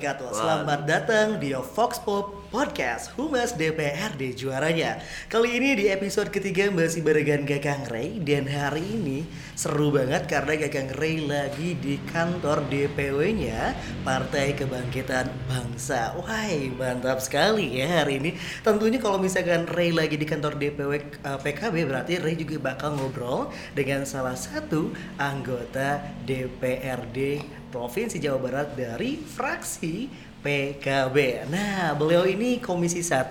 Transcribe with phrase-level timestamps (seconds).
[0.00, 0.32] wabarakatuh.
[0.32, 4.96] Selamat datang di Fox Pop Podcast Humas DPRD juaranya.
[5.28, 10.56] Kali ini di episode ketiga masih barengan Kakang Ray dan hari ini seru banget karena
[10.56, 16.16] Kakang Ray lagi di kantor DPW-nya Partai Kebangkitan Bangsa.
[16.16, 16.48] Wah,
[16.80, 18.40] mantap sekali ya hari ini.
[18.64, 23.52] Tentunya kalau misalkan Ray lagi di kantor DPW uh, PKB berarti Ray juga bakal ngobrol
[23.76, 30.10] dengan salah satu anggota DPRD Provinsi Jawa Barat dari fraksi
[30.40, 31.46] PKB.
[31.52, 33.30] Nah, beliau ini Komisi 1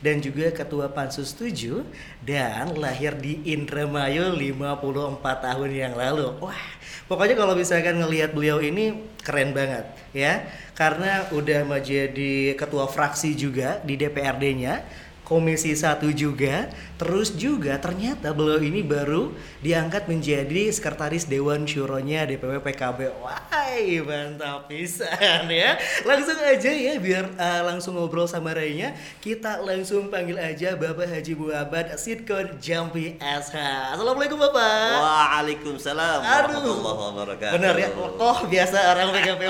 [0.00, 1.82] dan juga Ketua Pansus 7
[2.22, 6.30] dan lahir di Indramayu 54 tahun yang lalu.
[6.38, 6.64] Wah,
[7.10, 10.46] pokoknya kalau misalkan ngelihat beliau ini keren banget ya.
[10.74, 14.82] Karena udah menjadi ketua fraksi juga di DPRD-nya
[15.24, 16.68] Komisi 1 juga.
[17.00, 19.32] Terus juga ternyata beliau ini baru
[19.64, 23.40] diangkat menjadi sekretaris Dewan Syuronya DPW PKB wah
[24.04, 25.80] mantap pisan ya.
[26.06, 28.94] Langsung aja ya biar uh, langsung ngobrol sama Raynya.
[29.18, 33.56] Kita langsung panggil aja Bapak Haji Muhammad Sidkon Jampi SH
[33.96, 35.00] Assalamualaikum Bapak.
[35.00, 37.54] Waalaikumsalam warahmatullahi wabarakatuh.
[37.58, 37.88] Bener ya?
[38.20, 39.42] Oh biasa orang PKB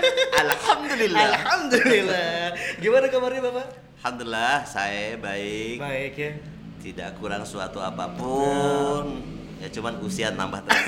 [0.44, 1.24] Alhamdulillah.
[1.24, 2.54] Alhamdulillah.
[2.78, 5.78] Gimana kabarnya Bapak Alhamdulillah saya baik.
[5.78, 6.30] Baik ya.
[6.82, 9.22] Tidak kurang suatu apa pun.
[9.62, 10.82] Ya cuman usia nambah terus.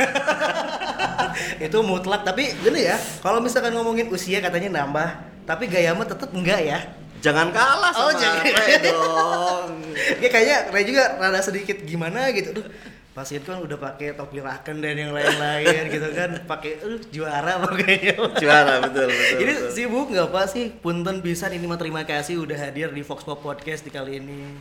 [1.71, 2.99] itu mutlak tapi gini ya.
[3.23, 6.83] Kalau misalkan ngomongin usia katanya nambah, tapi gaya mah tetap enggak ya.
[7.23, 8.45] Jangan kalah oh, sama oh, jangan.
[8.51, 9.69] Ray dong.
[10.27, 12.51] ya kayaknya Ray juga rada sedikit gimana gitu.
[12.51, 12.67] Duh,
[13.15, 16.31] pas itu kan udah pakai topi raken dan yang lain-lain gitu kan.
[16.51, 18.15] Pakai uh, juara pokoknya.
[18.43, 19.71] Juara betul betul ini betul.
[19.71, 20.75] sibuk nggak pak sih?
[20.83, 24.59] Punten pisan ini mah terima kasih udah hadir di Fox Pop Podcast di kali ini.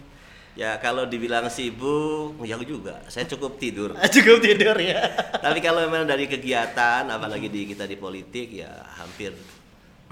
[0.54, 3.02] Ya kalau dibilang sibuk ya juga.
[3.10, 3.98] Saya cukup tidur.
[4.16, 5.02] Cukup tidur ya.
[5.42, 8.70] Tapi kalau memang dari kegiatan apalagi di kita di politik ya
[9.02, 9.34] hampir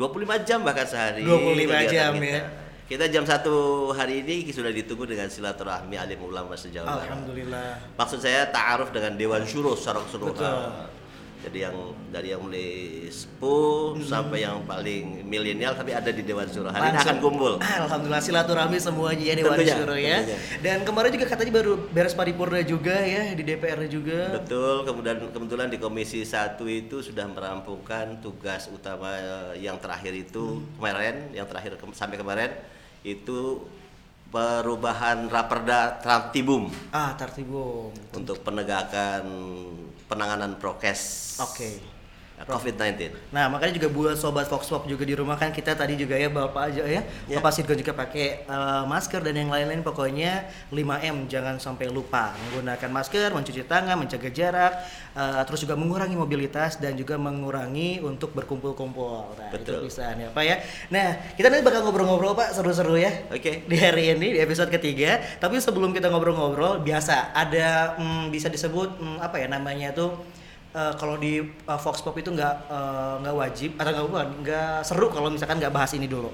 [0.02, 2.25] 25 jam bahkan sehari 25 jam kita.
[2.25, 7.96] ya kita jam satu hari ini sudah ditunggu dengan silaturahmi alim ulama sejauh Alhamdulillah.
[7.96, 10.91] Maksud saya ta'aruf dengan Dewan Syuro secara keseluruhan.
[11.41, 11.74] Jadi yang
[12.12, 14.03] dari yang mulai sepuh hmm.
[14.03, 16.68] sampai yang paling milenial tapi ada di Dewan Syuro.
[16.68, 17.63] Hari ini akan kumpul.
[17.63, 20.18] Alhamdulillah silaturahmi semuanya ya Dewan tentunya, Syuro ya.
[20.28, 20.38] Tentunya.
[20.59, 24.35] Dan kemarin juga katanya baru beres paripurna juga ya di DPR juga.
[24.35, 29.16] Betul, kemudian kebetulan di Komisi 1 itu sudah merampungkan tugas utama
[29.56, 30.75] yang terakhir itu hmm.
[30.75, 32.51] kemarin, yang terakhir ke sampai kemarin
[33.01, 33.66] itu
[34.31, 36.72] perubahan raperda Tartibum.
[36.95, 37.91] Ah, Tartibum.
[38.16, 39.23] Untuk penegakan
[40.07, 41.35] penanganan prokes.
[41.44, 41.51] Oke.
[41.56, 41.75] Okay.
[42.47, 43.13] COVID-19.
[43.29, 46.29] Nah, makanya juga buat sobat Fox Pop juga di rumah kan kita tadi juga ya
[46.31, 47.02] Bapak aja ya.
[47.28, 47.40] Yeah.
[47.40, 52.90] Bapak Sidko juga pakai uh, masker dan yang lain-lain pokoknya 5M jangan sampai lupa menggunakan
[52.90, 54.74] masker, mencuci tangan, menjaga jarak,
[55.13, 59.38] uh, terus juga mengurangi mobilitas dan juga mengurangi untuk berkumpul-kumpul.
[59.38, 59.85] Nah, Betul.
[59.85, 60.56] itu bisa ya Pak ya.
[60.90, 63.28] Nah, kita nanti bakal ngobrol-ngobrol Pak seru-seru ya.
[63.30, 63.40] Oke.
[63.41, 63.56] Okay.
[63.68, 65.19] Di hari ini di episode ketiga.
[65.40, 70.41] Tapi sebelum kita ngobrol-ngobrol biasa ada hmm, bisa disebut hmm, apa ya namanya tuh
[70.76, 74.76] uh, kalau di uh, Fox Pop itu nggak uh, nggak wajib atau nggak bukan nggak
[74.88, 76.32] seru kalau misalkan nggak bahas ini dulu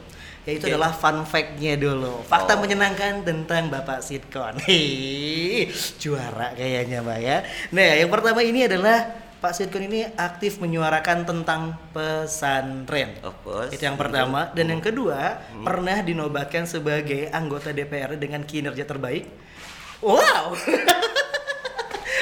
[0.48, 0.74] yaitu okay.
[0.74, 2.64] adalah fun fact-nya dulu fakta oh.
[2.64, 5.68] menyenangkan tentang Bapak Sitkon Hei,
[6.02, 7.38] juara kayaknya Mbak ya
[7.76, 13.22] nah yang pertama ini adalah Pak Sitkon ini aktif menyuarakan tentang pesantren.
[13.22, 13.70] Of course.
[13.70, 14.50] Itu yang pertama.
[14.50, 14.74] Dan hmm.
[14.74, 15.20] yang kedua,
[15.54, 15.62] hmm.
[15.62, 19.30] pernah dinobatkan sebagai anggota DPR dengan kinerja terbaik.
[20.02, 20.58] Wow.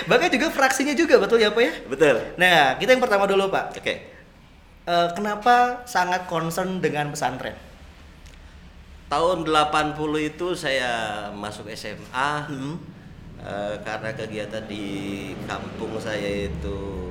[0.06, 1.74] Bahkan juga fraksinya juga betul ya Pak ya?
[1.90, 2.16] Betul.
[2.38, 3.74] Nah, kita yang pertama dulu Pak.
[3.74, 3.82] Oke.
[3.82, 3.98] Okay.
[4.86, 7.58] Uh, kenapa sangat concern dengan pesantren?
[9.10, 12.76] Tahun 80 itu saya masuk SMA hmm.
[13.42, 14.86] uh, karena kegiatan di
[15.50, 17.10] kampung saya itu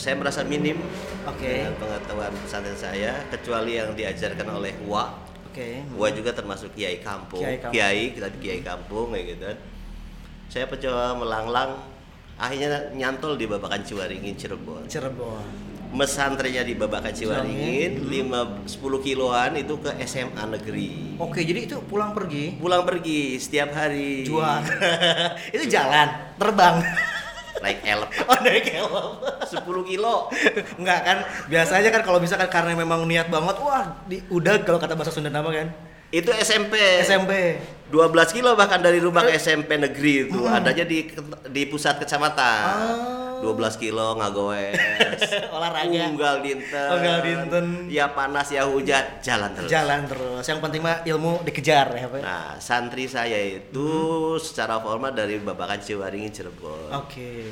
[0.00, 0.80] saya merasa minim
[1.28, 1.64] okay.
[1.64, 5.12] dengan pengetahuan pesantren saya kecuali yang diajarkan oleh Wa.
[5.52, 5.84] Oke.
[5.84, 6.00] Okay.
[6.00, 7.44] Wa juga termasuk kiai kampung.
[7.44, 7.76] Kiai, kampung.
[7.76, 9.44] kiai kita kiai kampung kayak gitu.
[10.48, 11.70] Saya mencoba melanglang
[12.38, 14.86] akhirnya nyantol di Babakan Ciwaringin Cirebon.
[14.90, 15.46] Cirebon.
[15.94, 21.14] Mesantrennya di Babakan Ciwaringin, lima sepuluh kiloan itu ke SMA negeri.
[21.22, 22.58] Oke, jadi itu pulang pergi?
[22.58, 24.26] Pulang pergi setiap hari.
[24.26, 24.58] Jual.
[25.54, 26.82] itu jalan, terbang.
[27.62, 28.10] naik elep.
[28.28, 29.06] Oh, naik elep.
[29.46, 30.28] 10 kilo.
[30.76, 31.18] Enggak kan?
[31.46, 35.30] Biasanya kan kalau misalkan karena memang niat banget, wah, di, udah kalau kata bahasa Sunda
[35.30, 35.70] nama kan
[36.14, 36.74] itu SMP.
[37.02, 37.58] SMP.
[37.90, 40.40] 12 kilo bahkan dari rumah ke SMP negeri itu.
[40.46, 40.56] Hmm.
[40.62, 41.10] Adanya di
[41.50, 42.64] di pusat kecamatan.
[43.42, 43.54] Oh.
[43.54, 44.78] 12 kilo ngagoes.
[45.54, 46.02] Olahraga.
[46.08, 46.88] Unggal dinten.
[46.90, 47.66] Unggal dinten.
[47.92, 49.68] Ya panas ya hujan, jalan terus.
[49.68, 50.44] Jalan terus.
[50.48, 52.20] Yang penting mah ilmu dikejar ya, Pak.
[52.24, 53.88] Nah, santri saya itu
[54.38, 54.40] hmm.
[54.40, 56.88] secara formal dari Babakan Ciwaringin Cirebon.
[56.94, 57.10] Oke.
[57.10, 57.42] Okay.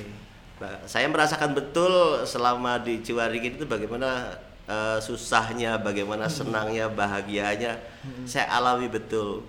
[0.87, 4.33] Saya merasakan betul selama di Ciwaringin itu bagaimana
[4.69, 7.79] eh, susahnya, bagaimana senangnya, bahagianya,
[8.27, 9.43] saya alami betul.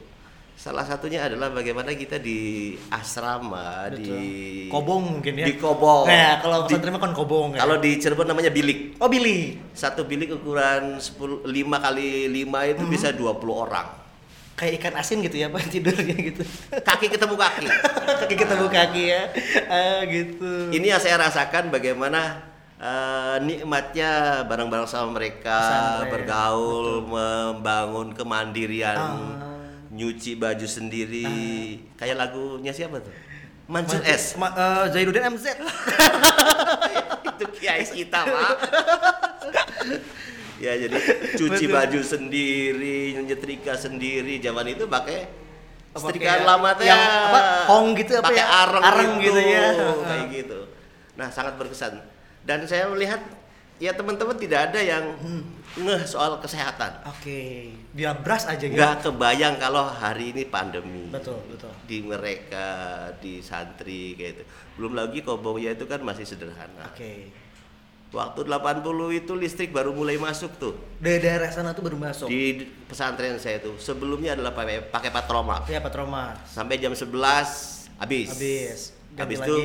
[0.53, 4.05] Salah satunya adalah bagaimana kita di asrama Betul.
[4.05, 4.21] di
[4.69, 5.49] Kobong mungkin ya.
[5.49, 6.05] Di Kobong.
[6.05, 7.65] Nah, kalau pesantren kan kobong ya.
[7.65, 9.01] Kalau di Cirebon namanya bilik.
[9.01, 9.57] Oh, Billy.
[9.73, 13.87] Satu bilik ukuran 10 5 kali 5 itu bisa 20 orang.
[14.53, 16.45] Kayak ikan asin gitu ya, Pak, tidurnya gitu.
[16.69, 17.67] Kaki ketemu kaki.
[18.21, 19.23] kaki ketemu kaki ya.
[19.65, 20.69] Ah, gitu.
[20.69, 22.52] Ini yang saya rasakan bagaimana
[22.83, 24.11] eh, nikmatnya
[24.43, 29.79] bareng-bareng sama mereka, Pesantren, bergaul, membangun kemandirian, Ah.
[29.87, 31.23] nyuci baju sendiri.
[31.95, 33.13] Kayak lagunya siapa tuh?
[33.63, 34.23] Mansur Ma- S.
[34.35, 35.45] Ma- eh, Zainuddin MZ.
[37.31, 38.49] Itu kiai kita, Pak.
[40.59, 40.95] ya jadi
[41.33, 41.71] cuci Betul.
[41.71, 44.39] baju sendiri, nyetrika sendiri.
[44.39, 45.27] Zaman itu pakai
[45.93, 47.27] setrikaan lama tuh yang ya.
[47.27, 48.47] apa, hong gitu apa pakai ya?
[48.61, 49.67] areng, Areng gitu, gitu ya.
[50.03, 50.59] kayak gitu.
[51.13, 52.12] Nah, sangat berkesan.
[52.43, 53.19] Dan saya melihat
[53.77, 55.43] ya teman-teman tidak ada yang Hmm.
[55.75, 57.01] ngeh soal kesehatan.
[57.03, 58.75] Oke, dia bras aja gitu.
[58.75, 61.09] Nggak kebayang kalau hari ini pandemi.
[61.09, 61.73] Betul, betul.
[61.83, 62.67] Di mereka,
[63.17, 64.43] di santri kayak itu.
[64.75, 66.85] Belum lagi kobongnya itu kan masih sederhana.
[66.85, 67.33] Oke.
[68.13, 72.29] Waktu 80 itu listrik baru mulai masuk tuh Dari daerah sana tuh baru masuk.
[72.29, 73.73] di pesantren saya tuh.
[73.75, 75.65] Sebelumnya adalah pakai pakai patroma.
[75.65, 76.37] Ya, Patroma.
[76.45, 78.29] Sampai jam 11 habis.
[78.29, 78.79] Habis.
[79.17, 79.55] Habis itu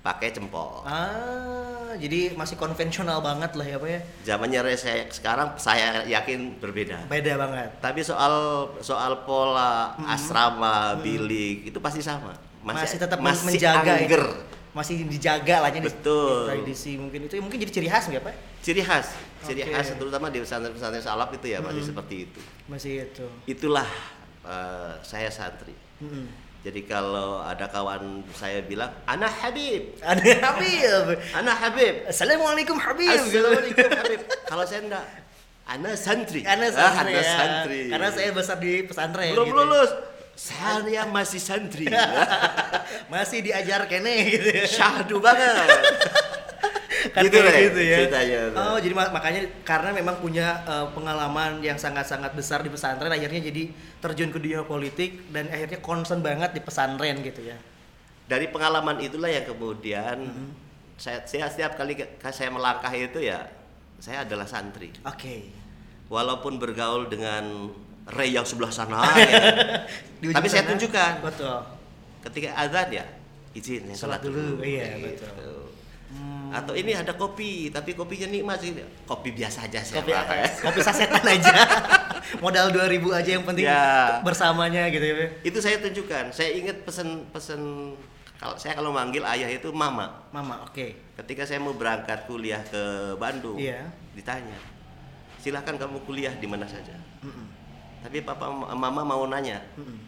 [0.00, 0.86] pakai cempol.
[0.86, 4.00] Ah, jadi masih konvensional banget lah ya, Pak ya.
[4.34, 7.06] Zamannya saya sekarang saya yakin berbeda.
[7.10, 7.70] Beda banget.
[7.82, 12.36] Tapi soal soal pola asrama, bilik itu pasti sama.
[12.60, 14.24] Masih, tetap masih menjaga angger.
[14.28, 14.48] itu.
[14.70, 16.46] Masih dijaga lah jadi Betul.
[16.46, 18.34] tradisi mungkin itu mungkin jadi ciri khas nggak, Pak?
[18.62, 19.74] Ciri khas, ciri Oke.
[19.74, 22.40] khas terutama di pesantren-pesantren salaf itu ya masih seperti itu.
[22.70, 23.26] Masih itu.
[23.50, 23.88] Itulah
[24.46, 25.74] eh, saya santri.
[25.98, 26.49] Mm-mm.
[26.60, 31.16] Jadi kalau ada kawan saya bilang, anak Habib, Ada Habib.
[31.32, 33.16] anak Habib, Assalamualaikum Habib.
[33.16, 34.20] Assalamualaikum Habib.
[34.44, 35.04] Kalau saya enggak,
[35.64, 36.44] anak santri.
[36.44, 37.32] Karena Ah, santri, anak ya.
[37.32, 37.80] santri.
[37.88, 39.32] Karena saya besar di pesantren.
[39.32, 39.56] belum gitu.
[39.56, 39.90] lulus.
[40.36, 41.84] Saya masih santri.
[43.12, 44.64] Masih diajar kene gitu ya.
[44.64, 45.68] Syahdu banget.
[47.10, 47.96] Kan Gitu kayak gitu ya.
[47.98, 48.40] ceritanya.
[48.52, 53.40] Oh, jadi ma- makanya karena memang punya eh, pengalaman yang sangat-sangat besar di pesantren akhirnya
[53.40, 57.56] jadi terjun ke dunia politik dan akhirnya concern banget di pesantren gitu ya.
[58.24, 60.48] Dari pengalaman itulah yang kemudian Mm-hmm.
[60.96, 63.48] saya, saya setiap kali ke- saya melangkah itu ya
[63.96, 64.92] saya adalah santri.
[65.02, 65.48] Oke.
[66.06, 67.70] Walaupun bergaul dengan
[68.06, 69.30] Ray yang sebelah sana ya.
[70.26, 70.70] Tapi saya sana.
[70.70, 71.56] tunjukkan Betul.
[72.22, 73.04] ketika azan ya
[73.50, 75.24] izin saya Sholat dulu, iya, Gitu.
[75.26, 75.59] betul.
[76.50, 78.74] Atau ini ada kopi, tapi kopinya nikmat sih.
[79.04, 80.38] Kopi biasa aja saya Kopi, pakai.
[80.66, 81.52] kopi sasetan aja.
[82.44, 84.18] Modal 2000 aja yang penting Ya.
[84.22, 85.28] bersamanya gitu ya.
[85.42, 86.30] Itu saya tunjukkan.
[86.30, 87.94] Saya ingat pesen-pesen
[88.36, 90.26] kalau saya kalau manggil ayah itu mama.
[90.30, 90.94] Mama, oke.
[91.14, 92.82] Ketika saya mau berangkat kuliah ke
[93.14, 93.90] Bandung, Iya.
[94.12, 94.56] ditanya,
[95.36, 96.96] silahkan kamu kuliah di mana saja.
[97.20, 97.46] Mm-mm.
[98.00, 99.98] Tapi papa mama mau nanya, Mm-mm.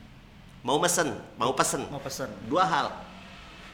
[0.64, 1.84] mau mesen, mau pesen.
[1.86, 2.30] Mau pesen.
[2.46, 2.88] Dua hal.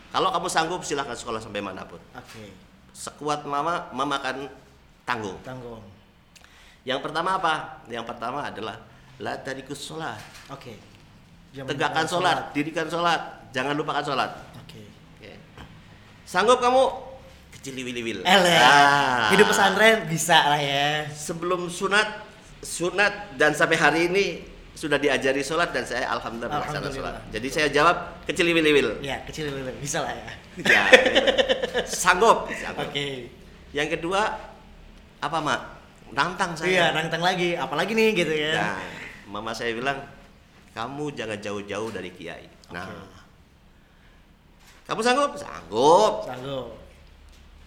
[0.09, 2.01] Kalau kamu sanggup silahkan sekolah sampai mana pun.
[2.17, 2.53] Oke.
[2.97, 4.49] Sekuat mama, mama akan
[5.05, 5.37] tanggung.
[5.45, 5.85] Tanggung.
[6.89, 7.85] Yang pertama apa?
[7.93, 8.81] Yang pertama adalah
[9.21, 10.17] la tarikus sholat.
[10.49, 10.81] Oke.
[11.53, 14.31] Jam Tegakkan sholat, dirikan sholat, jangan lupakan sholat.
[14.65, 14.85] Oke.
[15.17, 15.33] Oke.
[16.25, 17.09] Sanggup kamu
[17.59, 18.25] kecil wil.
[18.25, 19.29] Ah.
[19.33, 21.05] Hidup pesantren bisa lah ya.
[21.13, 22.25] Sebelum sunat,
[22.65, 24.25] sunat dan sampai hari ini
[24.79, 27.15] sudah diajari sholat dan saya alhamdulillah melaksanakan sholat.
[27.35, 30.31] Jadi saya jawab kecil wil Ya, kecil dulu bisa lah ya.
[30.63, 30.83] Ya,
[31.83, 32.47] sanggup.
[32.55, 32.87] sanggup.
[32.87, 33.27] Oke.
[33.75, 34.39] Yang kedua
[35.19, 35.61] apa mak?
[36.15, 36.71] Nantang saya.
[36.71, 37.59] Iya, nantang lagi.
[37.59, 38.55] Apalagi nih gitu ya.
[38.55, 38.79] Nah,
[39.27, 39.99] mama saya bilang,
[40.79, 42.47] kamu jangan jauh-jauh dari kiai.
[42.71, 42.87] Nah,
[44.87, 45.35] kamu sanggup?
[45.35, 46.23] Sanggup.
[46.23, 46.79] Sanggup.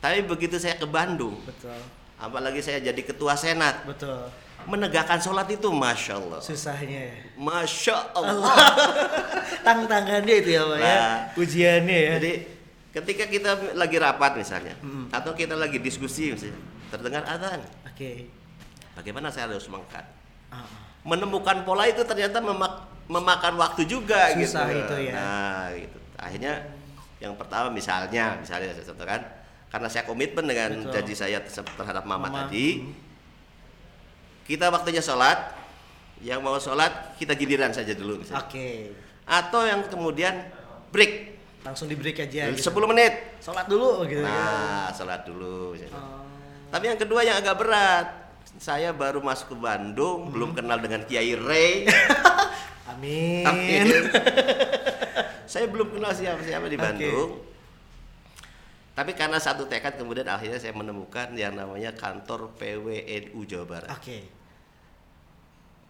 [0.02, 1.78] Tapi begitu saya ke Bandung, Betul.
[2.18, 4.34] apalagi saya jadi ketua senat, Betul.
[4.66, 7.16] Menegakkan sholat itu masya Allah, Susahnya ya.
[7.36, 8.54] masya Allah.
[9.66, 10.86] Tantangannya itu ya, Pak ya.
[10.86, 11.16] Nah.
[11.36, 12.12] Ujiannya ya.
[12.18, 12.32] Jadi
[12.92, 15.10] ketika kita lagi rapat misalnya, Mm-mm.
[15.10, 18.28] atau kita lagi diskusi misalnya, terdengar adzan, Oke.
[18.94, 20.06] bagaimana saya harus mengangkat?
[20.52, 20.66] Ah,
[21.02, 24.86] Menemukan pola itu ternyata memak- memakan waktu juga Susah gitu.
[24.86, 25.14] itu ya.
[25.16, 25.98] Nah, gitu.
[26.16, 26.54] Akhirnya
[27.18, 29.22] yang pertama misalnya, misalnya saya contohkan,
[29.68, 30.92] karena saya komitmen dengan Betul.
[30.94, 32.38] janji saya terhadap mama, Mama.
[32.46, 32.86] tadi,
[34.44, 35.54] kita waktunya sholat,
[36.22, 38.22] yang mau sholat kita giliran saja dulu.
[38.22, 38.94] Oke.
[39.26, 40.50] Atau yang kemudian
[40.90, 41.32] break
[41.62, 42.74] Langsung di break aja gitu.
[42.74, 43.38] 10 menit.
[43.38, 44.34] Sholat dulu gitu ya.
[44.34, 45.78] Nah, sholat dulu.
[45.78, 45.94] misalnya.
[45.94, 46.26] Oh.
[46.74, 48.08] Tapi yang kedua yang agak berat,
[48.58, 50.34] saya baru masuk ke Bandung, Hmm.
[50.34, 51.86] belum kenal dengan Kiai Ray.
[52.92, 53.46] Amin.
[53.46, 53.86] Amin.
[55.52, 56.82] saya belum kenal siapa-siapa di Oke.
[56.82, 57.30] Bandung.
[59.02, 63.98] Tapi karena satu tekad kemudian akhirnya saya menemukan yang namanya kantor PWNU Jawa Barat.
[63.98, 64.30] Oke.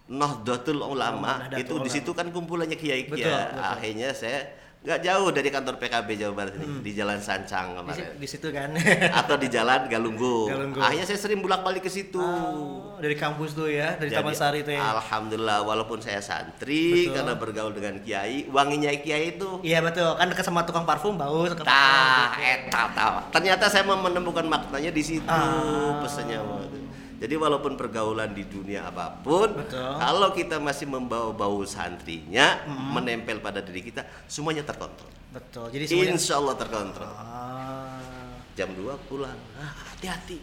[0.07, 3.51] Nahdlatul Ulama Nahdlatul itu di situ kan kumpulannya kiai Betul, kiai.
[3.51, 3.67] betul.
[3.67, 4.47] Akhirnya saya
[4.81, 8.17] nggak jauh dari kantor PKB Jawa Barat ini di Jalan Sancang Di, kemarin.
[8.17, 8.73] di situ kan.
[9.13, 10.49] Atau di Jalan Galunggung.
[10.49, 10.81] Galunggung.
[10.81, 12.17] Akhirnya saya sering bolak-balik ke situ.
[12.17, 14.81] Oh, dari kampus tuh ya, dari Taman Sari itu ya.
[14.91, 17.13] Alhamdulillah walaupun saya santri Betul.
[17.13, 21.45] karena bergaul dengan kiai, wanginya kiai itu Iya betul, kan dekat sama tukang parfum bau.
[21.45, 22.65] Tah, parfum gitu.
[22.65, 23.13] eta tahu.
[23.37, 26.01] Ternyata saya menemukan maknanya di situ Ah.
[26.01, 26.41] pesannya.
[27.21, 29.77] Jadi walaupun pergaulan di dunia apa pun, Betul.
[30.01, 35.05] kalau kita masih membawa bau santrinya menempel pada diri kita, semuanya terkontrol.
[35.29, 35.69] Betul.
[35.69, 36.17] Jadi semuanya.
[36.17, 37.05] Insya Allah terkontrol.
[37.13, 38.01] Ah.
[38.57, 40.41] Jam 2 pulang, ah, hati-hati.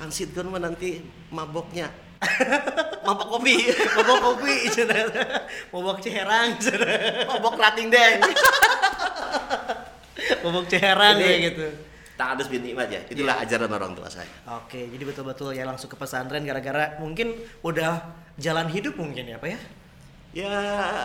[0.00, 1.92] Kang Sidgon mah nanti maboknya.
[3.04, 3.68] Mabok kopi,
[4.00, 4.56] Mabok kopi.
[5.68, 7.28] Mabok ciherang, cenah.
[7.28, 8.24] mabok rating deng.
[10.48, 11.66] Mabok ciherang Jadi- kayak gitu.
[12.14, 13.00] Tak harus binikmat ya.
[13.10, 14.30] Itulah ajaran orang tua saya.
[14.54, 18.06] Oke, jadi betul-betul ya langsung ke pesantren gara-gara mungkin udah
[18.38, 19.58] jalan hidup mungkin ya, Pak ya?
[20.34, 20.50] Ya,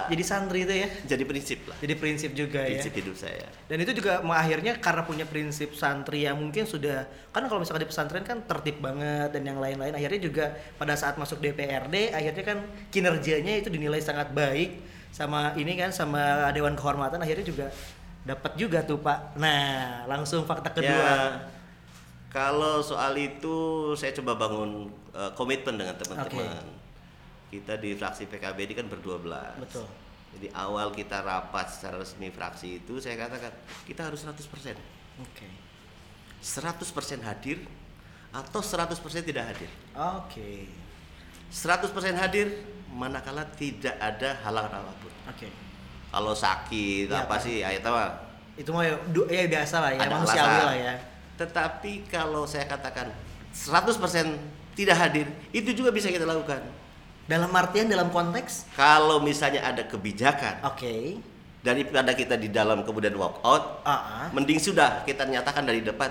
[0.10, 0.89] Jadi santri itu ya.
[1.06, 1.78] jadi prinsip lah.
[1.78, 2.98] Jadi prinsip juga Prinsip ya.
[2.98, 3.46] hidup saya.
[3.70, 7.89] Dan itu juga akhirnya karena punya prinsip santri yang mungkin sudah kan kalau misalkan di
[7.94, 10.46] pesantren kan tertib banget dan yang lain-lain akhirnya juga
[10.82, 12.58] pada saat masuk DPRD akhirnya kan
[12.89, 14.82] kinerjanya itu dinilai sangat baik
[15.13, 17.70] sama ini kan sama dewan kehormatan akhirnya juga
[18.23, 19.39] dapat juga tuh Pak.
[19.39, 20.89] Nah, langsung fakta kedua.
[20.89, 21.47] Ya,
[22.29, 26.65] kalau soal itu saya coba bangun eh, komitmen dengan teman-teman.
[27.49, 29.57] Kita di fraksi PKB ini kan berdua belas.
[29.57, 29.89] Betul.
[30.38, 33.49] Jadi awal kita rapat secara resmi fraksi itu saya katakan
[33.89, 34.38] kita harus 100%.
[35.25, 35.47] Oke.
[36.39, 37.65] 100% hadir
[38.29, 38.93] atau 100%
[39.25, 39.71] tidak hadir.
[39.97, 40.69] Oke.
[41.49, 42.61] 100% hadir
[42.93, 45.13] manakala tidak ada halangan apa pun.
[45.33, 45.49] Oke.
[46.10, 47.39] Kalau sakit Iya, apa Pak.
[47.39, 48.10] sih, ya itu mah
[48.56, 48.96] Itu mah ya,
[49.30, 50.66] ya biasa lah ya, ada manusiawi alasan.
[50.66, 50.94] lah ya.
[51.38, 53.08] Tetapi kalau saya katakan
[53.54, 54.36] 100%
[54.74, 56.60] tidak hadir, itu juga bisa kita lakukan.
[57.24, 61.22] Dalam artian dalam konteks Kalau misalnya ada kebijakan oke.
[61.60, 64.28] Daripada kita di dalam kemudian walk out, Ah, ah.
[64.32, 66.08] mending sudah kita nyatakan dari depan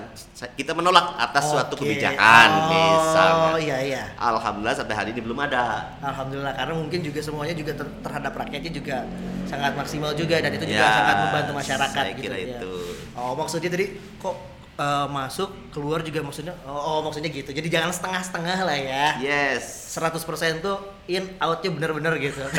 [0.52, 1.88] kita menolak atas suatu Oke.
[1.88, 3.56] kebijakan Oh, misalnya.
[3.56, 4.02] iya iya.
[4.14, 5.88] Alhamdulillah sampai hari ini belum ada.
[5.98, 8.96] Alhamdulillah karena mungkin juga semuanya juga ter- terhadap rakyatnya juga
[9.44, 12.46] sangat maksimal juga dan itu juga Ya, sangat membantu masyarakat saya gitu kira ya.
[12.60, 12.72] itu.
[13.16, 13.86] Oh maksudnya tadi
[14.20, 14.36] kok
[14.78, 17.50] eh, masuk keluar juga maksudnya oh, oh, maksudnya gitu.
[17.50, 19.06] Jadi jangan setengah-setengah lah ya.
[19.18, 19.90] Yes.
[19.92, 22.38] 100% tuh in outnya bener-bener gitu.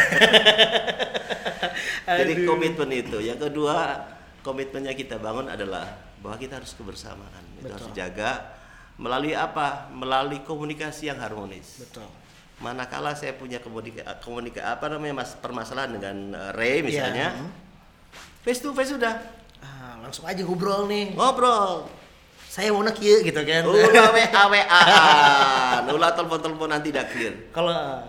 [2.19, 3.17] Jadi komitmen itu.
[3.21, 4.05] Yang kedua,
[4.41, 5.87] komitmennya kita bangun adalah
[6.19, 7.43] bahwa kita harus kebersamaan.
[7.59, 7.73] Itu Betul.
[7.75, 8.29] harus dijaga
[8.99, 9.87] melalui apa?
[9.93, 11.79] Melalui komunikasi yang harmonis.
[11.79, 12.07] Betul.
[12.59, 17.47] Manakala saya punya komunika, komunika apa namanya mas permasalahan dengan uh, Ray misalnya, Iya.
[18.43, 19.15] face to face sudah
[19.59, 21.15] Ah, langsung aja ngobrol nih.
[21.15, 21.87] ngobrol.
[22.49, 23.61] Saya mau kieu gitu kan.
[23.69, 24.81] Ulah WA WA,
[25.93, 27.53] ulah telepon telepon nanti clear.
[27.53, 28.01] Kalau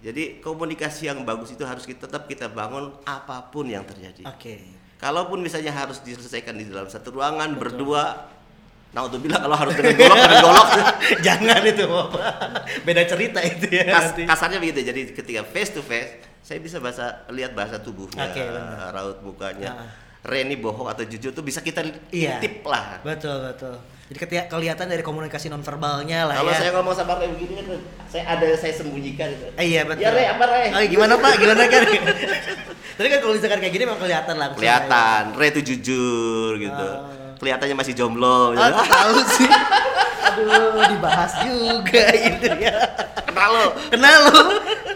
[0.00, 4.24] Jadi komunikasi yang bagus itu harus kita tetap kita bangun apa pun yang terjadi.
[4.24, 4.56] oke.
[4.96, 8.28] Kalaupun misalnya harus diselesaikan di dalam satu ruangan berdua,
[8.92, 10.68] nah untuk bilang kalau harus dengan golok dengan golok,
[11.26, 12.32] Jangan itu Bapak.
[12.84, 14.22] Beda cerita itu ya kas- nanti.
[14.28, 14.80] kasarnya begitu.
[14.86, 18.92] Jadi ketika face to face, saya bisa bahasa lihat bahasa tubuhnya, benar.
[18.92, 19.72] raut mukanya.
[19.74, 19.88] Ah.
[20.20, 21.80] Reni bohong atau jujur tuh bisa kita
[22.12, 22.36] Iya.
[22.36, 23.00] intip lah.
[23.00, 23.76] Betul, betul.
[24.10, 26.58] Jadi ketika kelihatan dari komunikasi nonverbalnya lah Kalau ya.
[26.58, 27.78] saya ngomong sama Rey begini kan,
[28.10, 29.30] saya ada saya sembunyikan.
[29.30, 29.46] Gitu.
[29.54, 30.02] Eh, iya betul.
[30.02, 30.66] Ya Rey, apa Rey?
[30.74, 31.32] Oh, gimana Pak?
[31.38, 31.82] Gimana kan?
[32.98, 34.58] Tapi kan kalau misalkan kayak gini memang kelihatan langsung.
[34.60, 36.88] Kelihatan, Rey itu jujur gitu.
[36.90, 37.19] Ah.
[37.40, 38.52] Kelihatannya masih jomblo.
[38.52, 38.68] Ya.
[38.68, 38.76] gitu.
[38.76, 39.50] Oh, tahu sih.
[40.30, 42.76] Aduh, dibahas juga itu ya.
[43.26, 43.66] Kenal lo.
[43.88, 44.42] Kenal lu.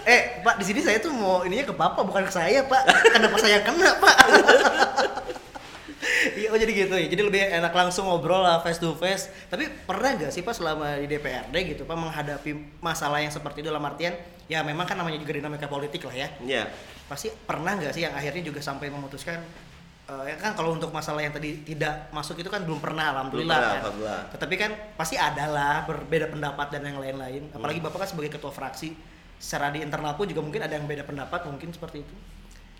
[0.04, 2.82] Eh, Pak, di sini saya tuh mau ininya ke Bapak bukan ke saya, Pak.
[3.16, 4.16] Kenapa saya yang kena, Pak?
[6.34, 7.06] Iya, oh jadi gitu ya.
[7.08, 9.28] Jadi lebih enak langsung ngobrol lah face to face.
[9.48, 13.68] Tapi pernah nggak sih Pak selama di DPRD gitu Pak menghadapi masalah yang seperti itu
[13.68, 14.16] dalam artian
[14.48, 16.28] ya memang kan namanya juga dinamika politik lah ya.
[16.40, 16.64] Iya.
[17.08, 19.40] Pasti pernah nggak sih yang akhirnya juga sampai memutuskan
[20.04, 23.56] eh, ya kan kalau untuk masalah yang tadi tidak masuk itu kan belum pernah alhamdulillah
[23.56, 23.80] pernah, kan.
[23.80, 24.20] alhamdulillah.
[24.36, 27.48] Tetapi kan pasti ada lah berbeda pendapat dan yang lain-lain.
[27.50, 28.92] Apalagi Bapak kan sebagai ketua fraksi
[29.40, 32.14] secara di internal pun juga mungkin ada yang beda pendapat mungkin seperti itu.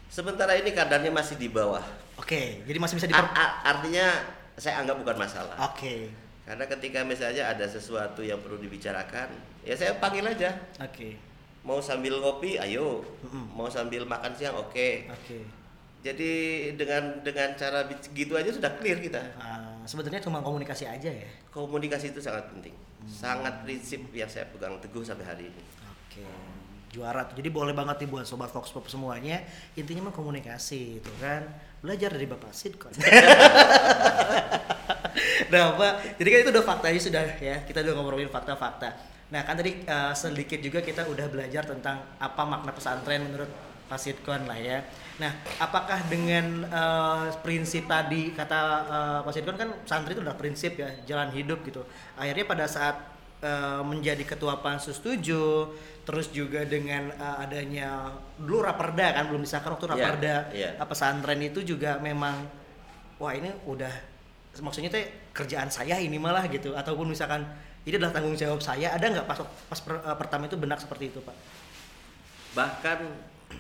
[0.09, 1.83] Sementara ini kadarnya masih di bawah.
[2.14, 4.07] Oke, jadi masih bisa diper a- artinya
[4.54, 5.57] saya anggap bukan masalah.
[5.66, 6.12] Oke.
[6.45, 9.33] Karena ketika misalnya ada sesuatu yang perlu dibicarakan,
[9.64, 10.54] ya saya panggil aja.
[10.78, 11.16] Oke.
[11.64, 13.00] Mau sambil ngopi, ayo.
[13.25, 13.49] Mm-mm.
[13.50, 15.09] Mau sambil makan siang, oke.
[15.09, 15.63] Oke.
[16.05, 16.33] Jadi
[16.77, 19.25] dengan dengan cara gitu aja sudah clear kita.
[19.41, 21.29] Ah, sebenarnya cuma komunikasi aja ya.
[21.49, 23.09] Komunikasi itu sangat penting, Hmm.
[23.09, 25.63] sangat prinsip yang saya pegang teguh sampai hari ini.
[25.89, 26.25] Oke.
[26.93, 27.41] Juara tuh.
[27.41, 29.41] Jadi boleh banget nih buat sobat Fox Pop semuanya.
[29.81, 31.49] Intinya mah komunikasi itu kan.
[31.81, 32.93] Belajar dari Bapak Sidkon.
[35.53, 38.89] nah Pak, jadi kan itu udah faktanya sudah ya, kita udah ngobrolin fakta-fakta.
[39.33, 43.51] Nah kan tadi uh, sedikit juga kita udah belajar tentang apa makna pesantren menurut
[43.88, 44.81] Pak Sitkon lah ya.
[45.21, 45.31] Nah,
[45.62, 50.91] apakah dengan uh, prinsip tadi kata uh, Pak Sitkon kan santri itu adalah prinsip ya,
[51.05, 51.85] jalan hidup gitu.
[52.19, 53.14] Akhirnya pada saat
[53.45, 55.21] uh, menjadi ketua pansus 7
[56.05, 60.71] terus juga dengan uh, adanya dulu raperda kan belum disahkan waktu Iya, raperda iya.
[60.76, 62.45] apa pesantren itu juga memang
[63.21, 63.93] wah ini udah
[64.61, 67.43] maksudnya teh kerjaan saya ini malah gitu ataupun misalkan
[67.85, 71.11] ini adalah tanggung jawab saya ada nggak pas pas per- uh, pertama itu benak seperti
[71.11, 71.37] itu pak
[72.55, 73.00] bahkan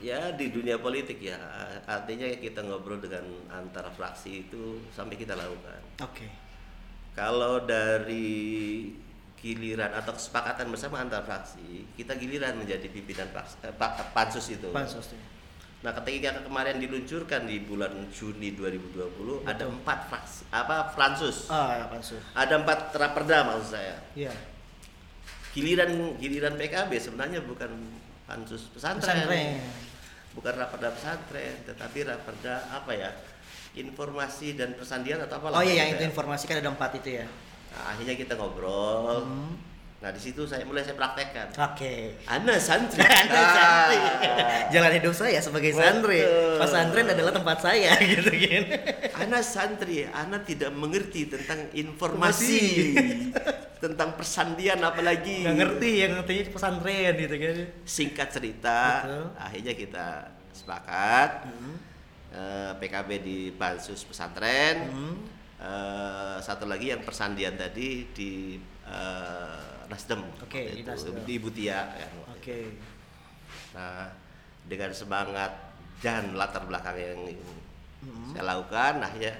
[0.00, 1.36] ya di dunia politik ya.
[1.84, 5.80] Artinya kita ngobrol dengan antara fraksi itu sampai kita lakukan.
[6.00, 6.26] Oke.
[7.14, 8.90] Kalau dari
[9.38, 14.72] giliran atau kesepakatan bersama antar fraksi kita giliran menjadi pimpinan fraksi, eh, pa- pansus itu.
[14.72, 15.20] Pansus tuh.
[15.84, 21.44] nah ketika kemarin diluncurkan di bulan Juni 2020 ada empat fraksi apa Fransus?
[21.52, 22.24] Ah ya, pansus.
[22.32, 24.00] Ada empat raperda maksud saya.
[24.16, 24.32] Iya.
[25.52, 27.68] Giliran giliran PKB sebenarnya bukan
[28.24, 29.60] pansus pesantren, pesantren
[30.34, 33.10] bukan raperda pesantren tetapi raperda apa ya
[33.74, 36.10] informasi dan persandian atau apa oh iya yang itu ya.
[36.10, 37.26] informasi kan ada empat itu ya
[37.74, 39.58] Nah, akhirnya kita ngobrol Hmm.
[39.98, 41.94] nah di situ saya mulai saya praktekkan oke
[42.62, 43.98] santri Anda santri.
[43.98, 44.68] Ah.
[44.70, 45.82] Jalan hidup saya sebagai Betul.
[45.82, 46.20] santri.
[46.60, 48.64] Pesantren adalah tempat saya gitu kan.
[49.26, 52.94] Anda santri, Anda tidak mengerti tentang informasi,
[53.84, 55.44] tentang persandian apalagi.
[55.44, 57.56] Nggak ngerti yang ngertinya pesantren gitu kan.
[57.84, 59.24] Singkat cerita, Betul.
[59.36, 60.06] akhirnya kita
[60.54, 61.76] sepakat Hmm.
[62.30, 64.76] eh, PKB di pansus pesantren.
[64.88, 65.16] Hmm.
[65.54, 70.20] Eh, satu lagi yang persandian tadi di eh, Nasdem.
[70.48, 70.88] Di itu.
[70.88, 71.14] Nasdem.
[71.22, 71.80] di Ibu Tia.
[71.94, 72.56] ya, Oke.
[72.68, 72.80] itu.
[73.72, 74.08] Nah,
[74.64, 75.52] dengan semangat
[76.00, 77.20] dan latar belakang yang
[78.00, 78.32] Hmm.
[78.32, 79.34] saya lakukan, akhirnya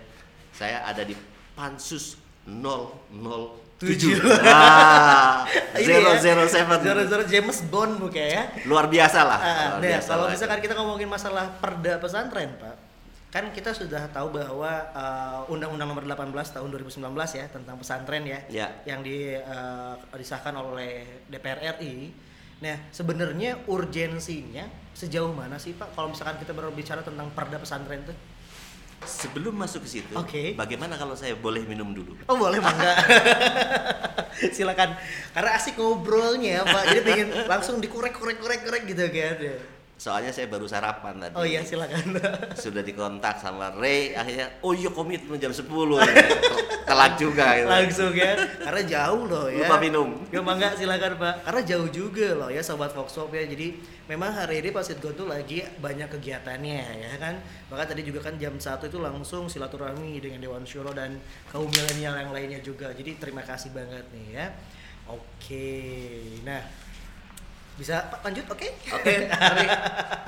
[0.51, 1.13] saya ada di
[1.53, 3.64] pansus 007.
[3.81, 4.17] Tujuh.
[5.83, 6.87] Ini ya, 007.
[6.87, 8.43] Zero zero James Bond bukan ya?
[8.71, 9.39] Luar biasa lah.
[9.39, 12.77] Ah, luar nah, biasa kalau lah misalkan kita ngomongin masalah perda pesantren, Pak,
[13.35, 17.03] kan kita sudah tahu bahwa uh, Undang-Undang Nomor 18 tahun 2019
[17.35, 18.69] ya tentang pesantren ya, Ya.
[18.87, 22.15] yang di, uh, disahkan oleh DPR RI.
[22.63, 28.15] Nah, sebenarnya urgensinya sejauh mana sih Pak kalau misalkan kita berbicara tentang perda pesantren itu?
[29.05, 30.57] Sebelum masuk ke situ, Oke.
[30.57, 32.17] bagaimana kalau saya boleh minum dulu?
[32.29, 32.93] Oh boleh mangga.
[34.57, 34.99] Silakan.
[35.31, 36.83] Karena asik ngobrolnya Pak.
[36.91, 39.37] Jadi pengen langsung dikorek korek korek korek gitu kan.
[39.95, 41.35] Soalnya saya baru sarapan tadi.
[41.39, 42.19] Oh iya silakan.
[42.63, 45.65] Sudah dikontak sama Ray, akhirnya oh iya komitmen jam 10
[46.85, 47.71] Telat juga gitu.
[47.71, 48.35] langsung ya.
[48.59, 49.65] Karena jauh loh ya.
[49.65, 50.09] Lupa minum.
[50.29, 51.35] ya mangga silakan pak.
[51.47, 53.47] Karena jauh juga loh ya sobat Fox Pop ya.
[53.47, 53.79] Jadi
[54.11, 57.39] memang hari ini Pak Sitgo tuh lagi banyak kegiatannya ya kan.
[57.71, 62.19] Maka tadi juga kan jam satu itu langsung silaturahmi dengan Dewan Syuro dan kaum milenial
[62.19, 62.91] yang lainnya juga.
[62.93, 64.47] Jadi terima kasih banget nih ya.
[65.09, 65.71] Oke.
[66.45, 66.84] Nah
[67.75, 69.67] bisa Pak lanjut oke Oke, mari.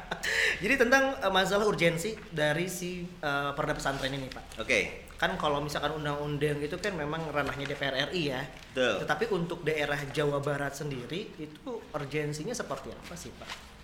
[0.62, 5.62] jadi tentang eh, masalah urgensi dari si eh, perda pesantren ini Pak Oke, kan kalau
[5.62, 8.42] misalkan undang-undang itu kan memang ranahnya DPR RI ya.
[8.74, 9.06] Betul.
[9.06, 13.76] Tetapi untuk daerah Jawa Barat sendiri itu urgensinya seperti apa sih Pak?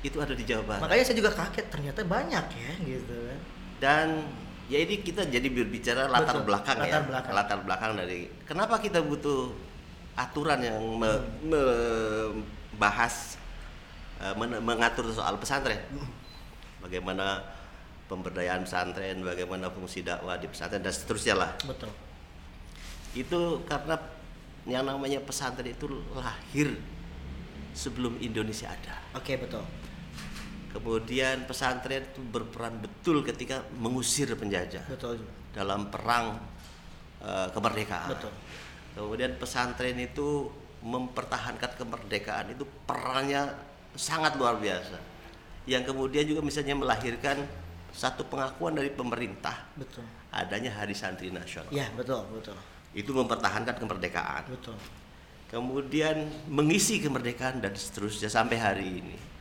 [0.01, 0.79] itu ada di Jawa Barat.
[0.83, 3.39] Makanya saya juga kaget ternyata banyak ya gitu kan.
[3.83, 4.23] Dan
[4.71, 7.03] ya ini kita jadi berbicara latar Betul, belakang latar ya.
[7.03, 7.33] belakang.
[7.35, 9.51] Latar belakang dari kenapa kita butuh
[10.15, 13.35] aturan yang me- membahas
[14.23, 15.83] eh, men- mengatur soal pesantren.
[16.79, 17.43] Bagaimana
[18.07, 21.51] pemberdayaan pesantren, bagaimana fungsi dakwah di pesantren dan seterusnya lah.
[21.67, 21.91] Betul.
[23.19, 23.99] Itu karena
[24.63, 26.79] yang namanya pesantren itu lahir
[27.75, 28.95] sebelum Indonesia ada.
[29.19, 29.59] Oke, betul.
[30.73, 35.21] Kemudian pesantren itu berperan betul ketika mengusir penjajah Betul.
[35.53, 36.41] dalam perang
[37.21, 38.09] eh, kemerdekaan.
[38.09, 38.33] Betul.
[38.97, 40.49] Kemudian pesantren itu
[40.81, 43.53] mempertahankan kemerdekaan itu perannya
[43.93, 44.97] sangat luar biasa.
[45.69, 47.39] Yang kemudian juga misalnya melahirkan
[47.93, 50.03] satu pengakuan dari pemerintah Betul.
[50.33, 51.69] adanya Hari Santri Nasional.
[51.69, 52.57] Ya, betul, betul.
[52.97, 54.49] Itu mempertahankan kemerdekaan.
[54.49, 54.77] Betul.
[55.53, 59.32] kemudian mengisi kemerdekaan dan seterusnya sampai hari ini.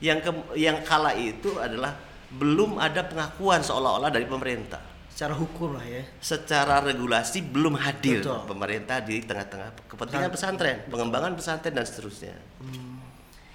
[0.00, 1.92] Yang ke- yang kala itu adalah
[2.30, 4.80] belum ada pengakuan seolah-olah dari pemerintah.
[5.10, 6.00] Secara hukum lah ya.
[6.22, 8.48] Secara regulasi belum hadir Betul.
[8.48, 12.32] pemerintah di tengah-tengah kepentingan pesantren, pengembangan pesantren dan seterusnya.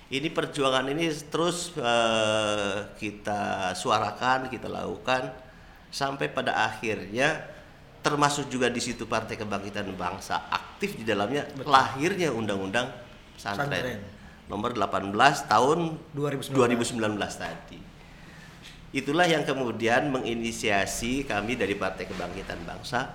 [0.06, 5.34] Ini perjuangan ini terus eh, kita suarakan, kita lakukan
[5.90, 7.42] sampai pada akhirnya
[8.06, 12.86] termasuk juga di situ Partai Kebangkitan Bangsa aktif di dalamnya lahirnya Undang-Undang
[13.34, 14.00] Pesantren Pesantren.
[14.48, 15.12] Nomor 18
[15.50, 15.80] tahun
[16.14, 16.54] 2019.
[16.54, 17.80] 2019 tadi.
[18.96, 23.12] Itulah yang kemudian menginisiasi kami dari Partai Kebangkitan Bangsa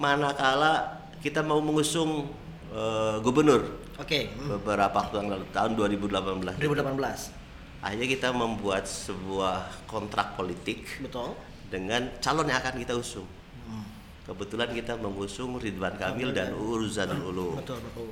[0.00, 2.32] manakala kita mau mengusung
[2.72, 3.68] eh, gubernur
[4.00, 4.32] Oke.
[4.32, 4.56] hmm.
[4.56, 7.84] beberapa waktu yang lalu tahun 2018 2018.
[7.84, 11.36] akhirnya kita membuat sebuah kontrak politik Betul.
[11.68, 13.28] dengan calon yang akan kita usung
[14.24, 18.08] kebetulan kita mengusung Ridwan Kamil dan Uu Ruzanul Ulum Betul, betul.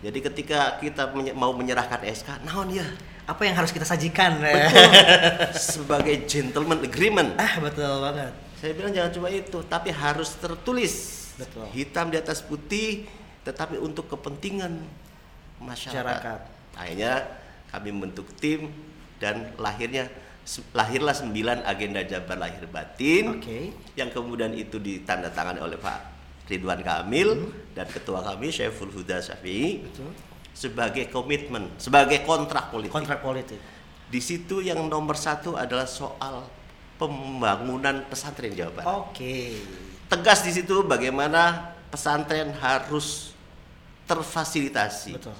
[0.00, 2.86] Jadi ketika kita menye- mau menyerahkan SK naon ya
[3.26, 4.38] Apa yang harus kita sajikan?
[4.38, 4.86] betul
[5.74, 8.30] sebagai gentleman agreement ah, betul banget.
[8.56, 10.94] saya bilang jangan cuma itu tapi harus tertulis
[11.36, 11.66] Betul.
[11.70, 13.04] hitam di atas putih
[13.42, 14.80] tetapi untuk kepentingan
[15.58, 16.00] masyarakat.
[16.02, 16.40] Masyarakat.
[16.74, 17.12] Akhirnya
[17.68, 18.72] kami membentuk tim
[19.16, 20.08] dan lahirnya
[20.72, 23.74] lahirlah sembilan agenda Jabar lahir batin Oke.
[23.98, 26.15] yang kemudian itu ditandatangani oleh Pak
[26.46, 27.50] Ridwan Kamil Hmm.
[27.74, 30.10] dan ketua kami Syaiful Huda Syafi'i Betul.
[30.54, 32.94] sebagai komitmen, sebagai kontrak politik.
[32.94, 33.58] Kontrak politik.
[34.06, 36.46] Di situ yang nomor satu adalah soal
[36.96, 38.86] pembangunan pesantren Jawa Barat.
[39.10, 39.58] Oke.
[40.06, 43.34] Tegas di situ bagaimana pesantren harus
[44.06, 45.34] terfasilitasi, Betul.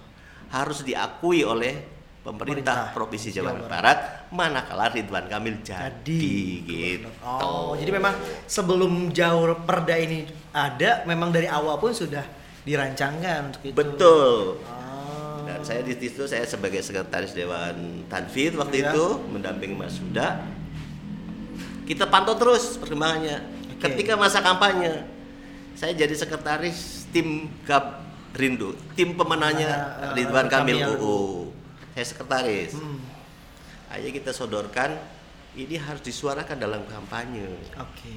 [0.51, 1.95] harus diakui oleh
[2.27, 3.99] Pemerintah pemerintah, provinsi Jawa, Jawa Barat,
[4.35, 6.27] manakala Ridwan Kamil jadi,
[6.67, 7.07] gitu.
[7.23, 12.27] Oh, jadi memang sebelum jauh perda ini ada, memang dari awal pun sudah
[12.67, 13.75] dirancangkan untuk itu.
[13.75, 14.59] betul.
[14.59, 15.47] Oh.
[15.47, 18.91] Dan saya di situ saya sebagai sekretaris Dewan Tanfid waktu Ya.
[18.91, 20.43] itu mendampingi Mas Huda.
[21.87, 23.47] Kita pantau terus perkembangannya.
[23.71, 23.87] Oke.
[23.87, 25.07] Ketika masa kampanye,
[25.79, 28.03] saya jadi sekretaris tim Gab
[28.35, 30.99] Rindu, tim pemenangnya Ah, ah, Ridwan Kamil Kamil.
[30.99, 31.17] UU.
[31.96, 32.76] Saya sekretaris.
[32.76, 33.00] Hmm.
[33.88, 34.92] Ayo kita sodorkan
[35.56, 37.48] ini harus disuarakan dalam kampanye.
[37.80, 38.12] Oke.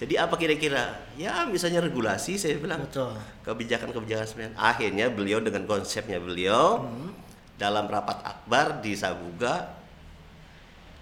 [0.00, 0.96] Jadi apa kira-kira?
[1.20, 3.14] Ya misalnya regulasi saya bilang Betul.
[3.44, 4.56] kebijakan-kebijakan sebenarnya.
[4.56, 7.12] Akhirnya beliau dengan konsepnya beliau Hmm.
[7.60, 9.76] dalam rapat akbar di Sabuga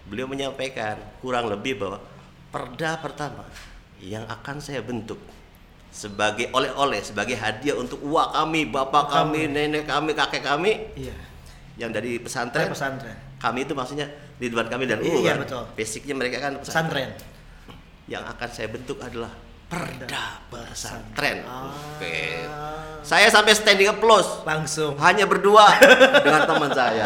[0.03, 2.03] beliau menyampaikan kurang lebih bahwa
[2.51, 3.47] perda pertama
[4.03, 5.17] yang akan saya bentuk
[5.89, 11.15] sebagai oleh-oleh sebagai hadiah untuk uak kami, bapak kami, nenek kami, kakek kami Iya.
[11.75, 12.69] Yang dari Pesantren.
[12.69, 13.09] pesantren.
[13.13, 13.37] pesantren.
[13.37, 14.07] Kami itu maksudnya
[14.37, 15.37] Ridwan kami dan Iya, UU kan.
[15.41, 15.63] betul.
[15.73, 17.09] Basicnya mereka kan pesantren.
[17.15, 17.31] Pesantren.
[18.05, 19.31] Yang akan saya bentuk adalah
[19.63, 21.41] perda pesantren.
[21.43, 21.73] Ah.
[21.97, 22.45] Oke.
[23.01, 24.95] Saya sampai standing applause Langsung.
[24.95, 25.65] hanya berdua
[26.23, 27.03] dengan teman saya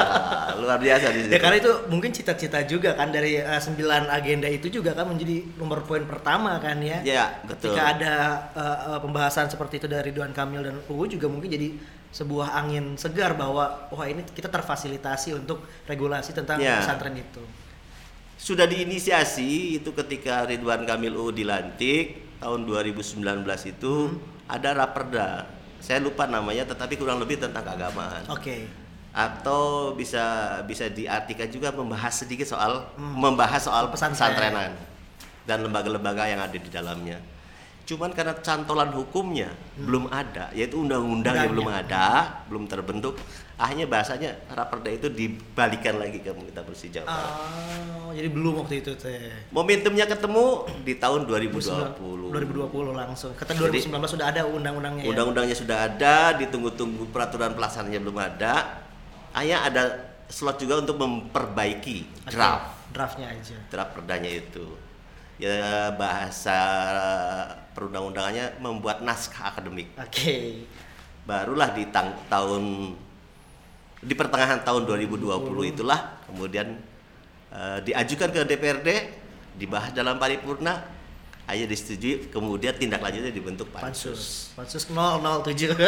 [0.53, 1.31] luar biasa di situ.
[1.31, 5.47] Ya karena itu mungkin cita-cita juga kan dari eh, sembilan agenda itu juga kan menjadi
[5.55, 6.99] nomor poin pertama kan ya.
[7.01, 7.71] Ya, betul.
[7.71, 8.13] Ketika ada
[8.53, 11.71] eh, pembahasan seperti itu dari Ridwan Kamil dan UU juga mungkin jadi
[12.09, 16.79] sebuah angin segar bahwa wah ini kita terfasilitasi untuk regulasi tentang Ya.
[16.79, 17.43] pesantren itu.
[18.37, 23.17] sudah diinisiasi itu ketika Ridwan Kamil UU dilantik tahun 2019
[23.65, 24.21] itu Hmm.
[24.45, 25.49] ada raperda.
[25.81, 28.21] Saya lupa namanya tetapi kurang lebih tentang keagamaan.
[28.29, 28.69] Oke.
[29.09, 30.21] Atau bisa
[30.63, 34.37] bisa diartikan juga membahas sedikit soal membahas soal Pesantren.
[34.37, 34.71] pesantrenan
[35.43, 37.17] dan lembaga-lembaga yang ada di dalamnya.
[37.87, 39.47] Cuman karena cantolan hukumnya
[39.79, 42.05] belum ada, yaitu undang-undangnya belum ada,
[42.51, 43.15] belum terbentuk.
[43.55, 47.33] Akhirnya bahasanya raperda itu dibalikan lagi ke pemerintah Provinsi Jawa Barat.
[48.03, 49.31] Oh, jadi belum waktu itu teh.
[49.55, 52.27] Momentumnya ketemu di tahun 2020.
[52.27, 53.31] 2020 langsung.
[53.33, 55.09] Kata Jadi- 2019 sudah ada undang-undangnya ya.
[55.09, 58.83] Undang-undangnya sudah ada, ditunggu-tunggu peraturan pelaksananya belum ada.
[59.31, 59.83] Hanya ada
[60.27, 63.57] slot juga untuk memperbaiki draft Draftnya aja.
[63.71, 64.75] draft perdanya itu.
[65.37, 66.57] Ya bahasa
[67.77, 69.93] perundang-undangannya membuat naskah akademik.
[70.01, 70.65] Oke.
[71.29, 72.97] Barulah di tang- tahun
[74.01, 76.81] di pertengahan tahun 2020 itulah kemudian
[77.53, 78.89] eh, diajukan ke DPRD,
[79.57, 80.97] dibahas dalam paripurna,
[81.47, 84.51] aja disetujui, kemudian tindak lanjutnya dibentuk pansus.
[84.57, 84.83] Pansus.
[84.83, 85.77] Pansus 007.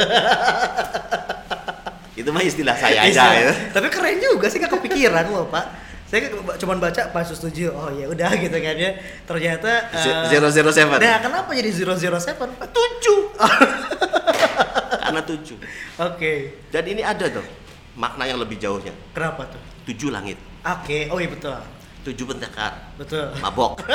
[2.19, 3.51] Itu mah istilah saya aja ya.
[3.71, 5.88] Tapi keren juga sih gak kepikiran loh, Pak.
[6.09, 7.69] Saya cuma baca pansus 7.
[7.69, 8.91] Oh ya udah gitu kan ya.
[9.29, 10.97] Ternyata eh, Zero zero seven.
[10.97, 12.17] Nah, kenapa jadi 007?
[12.33, 12.73] Pak?
[12.73, 13.19] Tujuh.
[15.05, 15.57] Karena tujuh.
[16.01, 16.65] Oke.
[16.73, 17.45] Dan ini ada tuh
[17.93, 18.93] makna yang lebih jauhnya.
[19.13, 19.61] Kenapa tuh?
[19.85, 21.09] Tujuh langit, Oke.
[21.09, 21.57] Oh iya betul.
[22.05, 23.25] tujuh pendekar, Betul.
[23.41, 23.81] mabok.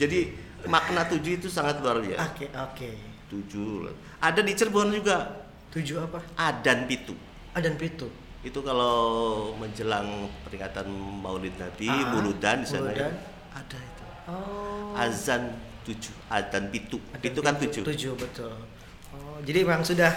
[0.00, 0.32] Jadi
[0.66, 2.32] makna tujuh itu sangat luar biasa.
[2.32, 2.90] Oke, oke.
[3.30, 3.88] tujuh.
[4.20, 5.44] Ada di Cirebon juga.
[5.70, 6.18] Tujuh apa?
[6.38, 7.14] Adan Pitu.
[7.52, 8.08] Adan Pitu.
[8.44, 8.94] Itu kalau
[9.56, 10.84] menjelang peringatan
[11.24, 13.08] Maulid Nabi, Ah, Muludan di sana Muludan.
[13.08, 13.10] ya,
[13.56, 14.04] ada itu.
[14.28, 14.92] Oh.
[14.94, 15.42] Azan
[15.88, 17.00] tujuh, adan pitu.
[17.24, 17.82] Pitu kan tujuh.
[17.82, 18.52] Tujuh betul.
[19.16, 20.12] Oh, jadi memang sudah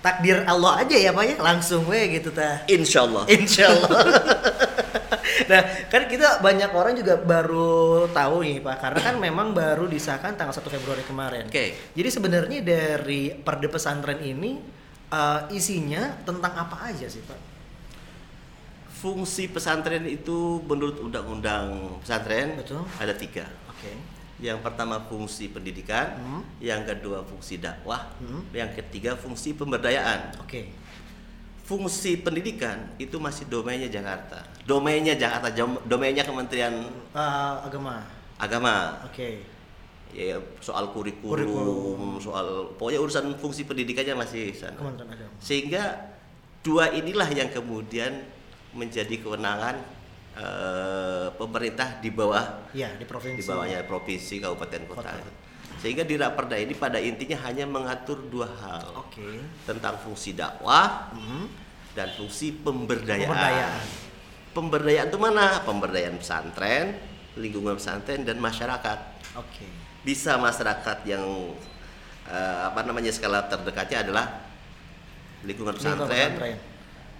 [0.00, 2.64] takdir Allah aja ya Pak ya, langsung we gitu ta.
[2.64, 3.24] Insya Allah.
[3.28, 3.90] Insya Allah.
[5.50, 5.62] nah,
[5.92, 10.54] kan kita banyak orang juga baru tahu nih Pak, karena kan memang baru disahkan tanggal
[10.54, 11.44] 1 Februari kemarin.
[11.48, 11.76] Oke.
[11.92, 14.58] Jadi sebenarnya dari Perda Pesantren ini
[15.10, 17.55] eh, isinya tentang apa aja sih Pak?
[19.06, 22.82] Fungsi pesantren itu menurut undang-undang pesantren Betul.
[22.98, 23.46] ada tiga.
[23.70, 23.94] Oke.
[24.42, 26.42] Yang pertama fungsi pendidikan, Hmm.
[26.58, 28.42] yang kedua fungsi dakwah, Hmm.
[28.50, 30.34] yang ketiga fungsi pemberdayaan.
[30.42, 30.74] Oke.
[31.62, 34.42] Fungsi pendidikan itu masih domainnya Jakarta.
[34.66, 35.54] Domainnya Jakarta,
[35.86, 36.74] domainnya Kementerian
[37.14, 38.02] Eh, agama.
[38.42, 39.06] Agama.
[39.06, 39.46] Oke.
[40.10, 42.18] Ya soal kurikulum, Kurikulum.
[42.18, 44.74] soal pokoknya urusan fungsi pendidikannya masih sana.
[44.74, 45.30] Kementerian Agama.
[45.38, 45.82] Sehingga
[46.66, 48.34] dua inilah yang kemudian
[48.76, 49.80] menjadi kewenangan
[50.36, 53.40] eh, pemerintah di bawah Iya, di provinsi.
[53.40, 55.10] di bawahnya provinsi, kabupaten, kota.
[55.16, 55.44] Kota.
[55.76, 59.40] Sehingga di Raperda ini pada intinya hanya mengatur dua hal Oke.
[59.64, 61.48] tentang fungsi dakwah Hmm.
[61.92, 63.28] dan fungsi pemberdayaan.
[63.28, 63.84] Pemberdayaan.
[64.52, 65.46] Pemberdayaan itu mana?
[65.64, 66.96] Pemberdayaan pesantren,
[67.36, 68.98] lingkungan pesantren dan masyarakat.
[69.36, 69.68] Oke.
[70.00, 71.24] Bisa masyarakat yang
[72.26, 74.26] eh, apa namanya skala terdekatnya adalah
[75.44, 76.30] lingkungan Lingkungan pesantren.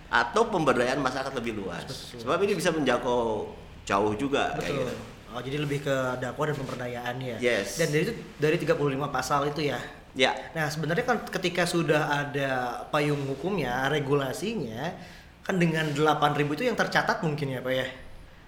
[0.06, 1.82] Atau pemberdayaan masyarakat lebih luas.
[1.86, 2.22] Betul.
[2.22, 3.50] Sebab ini bisa menjangkau
[3.86, 4.78] jauh juga kayak Betul.
[4.82, 4.94] gitu.
[5.36, 7.36] Oh, jadi lebih ke dakwah dan pemberdayaan ya.
[7.36, 7.76] Yes.
[7.76, 9.76] Dan dari itu dari 35 pasal itu ya.
[10.16, 14.96] Ya, Nah, sebenarnya kan ketika sudah ada payung hukumnya, regulasinya,
[15.44, 17.86] kan dengan 8.000 itu yang tercatat mungkin ya, Pak ya.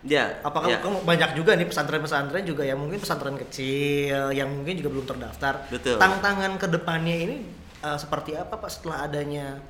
[0.01, 0.25] ya.
[0.41, 0.81] Apakah ya.
[0.81, 5.69] kamu banyak juga nih pesantren-pesantren juga yang mungkin pesantren kecil yang mungkin juga belum terdaftar.
[5.69, 6.01] Betul.
[6.01, 7.37] Tantangan ke depannya ini
[7.85, 9.61] uh, seperti apa Pak setelah adanya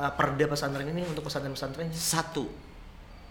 [0.00, 1.92] uh, perda pesantren ini untuk pesantren-pesantren?
[1.92, 2.48] Satu,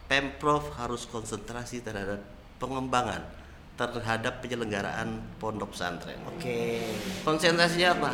[0.05, 2.21] Pemprov harus konsentrasi terhadap
[2.61, 3.25] pengembangan
[3.75, 6.15] terhadap penyelenggaraan pondok pesantren.
[6.31, 6.79] Oke.
[7.27, 8.11] Konsentrasinya apa?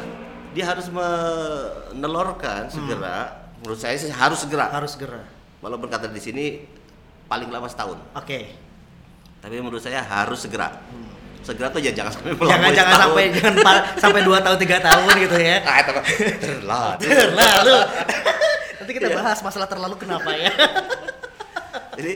[0.57, 3.45] Dia harus menelorkan segera.
[3.61, 4.73] Menurut saya sih harus segera.
[4.73, 4.77] Hmm.
[4.81, 5.21] Harus segera.
[5.61, 6.45] Walaupun kata di sini
[7.29, 8.57] paling lama setahun, Oke.
[9.39, 10.81] tapi menurut saya harus segera.
[11.41, 12.45] Segera tuh ya jangan sampai Hmm.
[12.45, 13.01] Jangan jangan setahun.
[13.07, 15.57] sampai jangan pa- sampai 2 tahun 3 tahun gitu ya.
[15.61, 15.91] Ah, itu
[16.39, 17.09] terlalu.
[17.17, 17.75] Terlalu.
[18.77, 19.15] Nanti kita Iya.
[19.15, 20.49] bahas masalah terlalu kenapa ya.
[21.93, 22.13] Jadi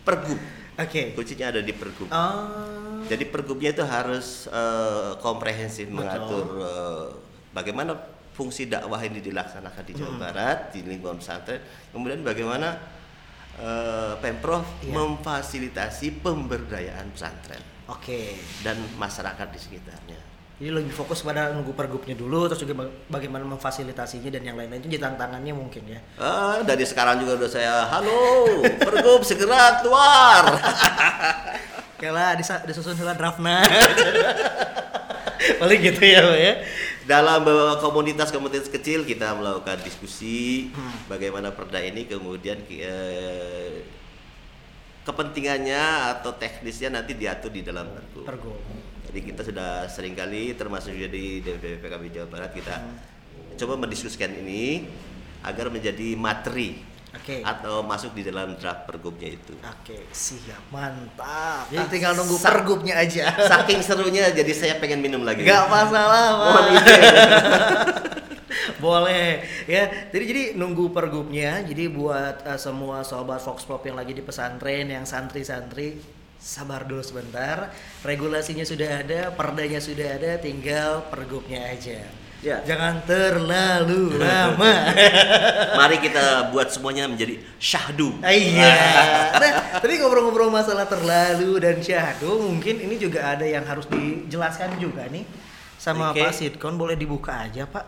[0.00, 0.38] pergub
[0.74, 1.12] Oke.
[1.12, 2.08] kuncinya ada di pergub.
[2.08, 3.02] Oh.
[3.04, 5.96] Jadi pergubnya itu harus eh, komprehensif Betul.
[5.96, 7.06] mengatur eh,
[7.50, 7.92] bagaimana
[8.32, 10.00] fungsi dakwah ini dilaksanakan di Hmm.
[10.00, 11.60] Jawa Barat di lingkungan pesantren.
[11.90, 12.78] Kemudian bagaimana
[13.54, 14.92] eh, pemprov Iya.
[14.92, 17.60] memfasilitasi pemberdayaan pesantren
[17.92, 18.36] Oke.
[18.60, 20.20] dan masyarakat di sekitarnya.
[20.52, 24.78] Jadi lebih fokus pada nunggu pergubnya dulu, terus juga baga- bagaimana memfasilitasinya dan yang lain-lain
[24.78, 25.98] itu jadi tantangannya mungkin ya.
[26.14, 28.46] Ah, dari sekarang juga udah saya halo
[28.78, 30.42] pergub segera keluar.
[31.98, 33.62] Oke lah, disusun sila draftnya.
[35.60, 36.54] Paling gitu ya, Pak ya.
[37.02, 37.42] Dalam
[37.80, 40.94] komunitas-komunitas kecil kita melakukan diskusi Hmm.
[41.08, 43.82] bagaimana perda ini kemudian eh,
[45.02, 45.82] kepentingannya
[46.18, 48.24] atau teknisnya nanti diatur di dalam pergub.
[48.26, 48.58] Pergub.
[49.10, 52.96] Jadi kita sudah sering kali termasuk juga di DPP PKB Jawa Barat kita Hmm.
[53.58, 54.86] coba mendiskusikan ini
[55.42, 56.78] agar menjadi materi
[57.12, 57.44] Oke.
[57.44, 59.52] atau masuk di dalam draft pergubnya itu.
[59.60, 60.64] Oke, siap.
[60.72, 61.68] Mantap.
[61.68, 63.28] Jadi tinggal nunggu sa- pergubnya aja.
[63.52, 65.44] Saking serunya jadi saya pengen minum lagi.
[65.44, 66.48] Gak masalah, Pak.
[66.48, 67.00] Mohon izin.
[68.84, 70.10] Boleh ya.
[70.10, 71.62] Jadi jadi nunggu pergubnya.
[71.62, 76.00] Jadi buat eh, semua sobat Fox Pop yang lagi di pesantren, yang santri-santri,
[76.40, 77.70] sabar dulu sebentar.
[78.02, 82.02] Regulasinya sudah ada, perdanya sudah ada, tinggal pergubnya aja.
[82.42, 82.58] Ya.
[82.66, 84.90] Jangan terlalu lama.
[85.78, 88.18] Mari kita buat semuanya menjadi syahdu.
[88.18, 88.74] Ah, Iya.
[89.42, 95.06] Nah, tapi ngobrol-ngobrol masalah terlalu dan syahdu, mungkin ini juga ada yang harus dijelaskan juga
[95.06, 95.22] nih
[95.78, 96.22] sama Oke.
[96.22, 96.74] Pak Sitkon.
[96.74, 97.86] Boleh dibuka aja, Pak.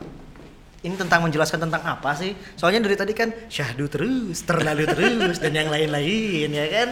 [0.86, 2.38] Ini tentang menjelaskan tentang apa sih?
[2.54, 6.88] Soalnya dari tadi kan syahdu terus, terlalu terus dan yang lain-lain ya kan.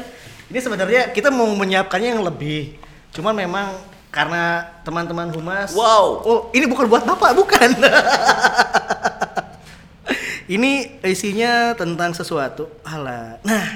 [0.51, 2.75] Ini sebenarnya kita mau menyiapkannya yang lebih.
[3.15, 6.07] Cuman memang karena teman-teman humas Wow.
[6.23, 7.73] Oh, ini bukan buat Bapak, bukan.
[10.55, 12.69] ini isinya tentang sesuatu.
[12.85, 13.41] Alah.
[13.41, 13.67] Nah,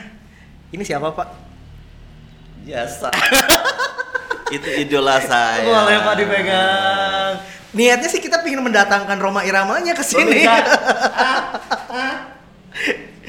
[0.69, 1.29] ini siapa, Pak?
[2.69, 3.09] Biasa.
[4.61, 5.65] itu idola saya.
[5.65, 7.33] Boleh Pak dipegang.
[7.73, 10.45] Niatnya sih kita ingin mendatangkan Roma Iramanya ke sini.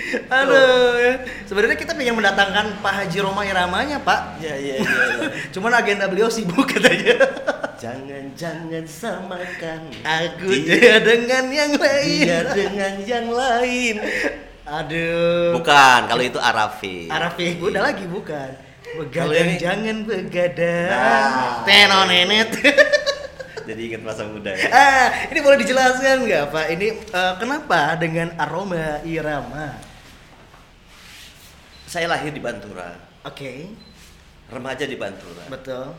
[0.40, 1.14] Aduh, ya.
[1.44, 4.40] sebenarnya kita ingin mendatangkan Pak Haji Roma Iramanya, Pak.
[4.40, 4.88] Iya, iya, iya.
[4.88, 5.28] iya.
[5.54, 7.20] Cuman agenda beliau sibuk katanya.
[7.84, 12.26] Jangan-jangan samakan Aku dia, dia dengan yang lain.
[12.26, 13.96] dia dengan yang lain.
[14.66, 15.54] Aduh.
[15.62, 17.08] Bukan, kalau itu Arafi.
[17.08, 18.50] Arafi, udah lagi bukan.
[18.98, 20.90] Begadang ini- jangan begadang.
[20.90, 21.62] Nah.
[21.68, 22.50] Tenonenet.
[23.68, 24.72] Jadi ingat masa muda ya.
[24.72, 26.66] ah, ini boleh dijelaskan nggak Pak?
[26.72, 29.76] Ini eh, kenapa dengan aroma irama?
[31.88, 32.92] Saya lahir di Bantura,
[33.24, 33.72] Oke,
[34.48, 35.48] remaja di Bantura.
[35.48, 35.96] betul.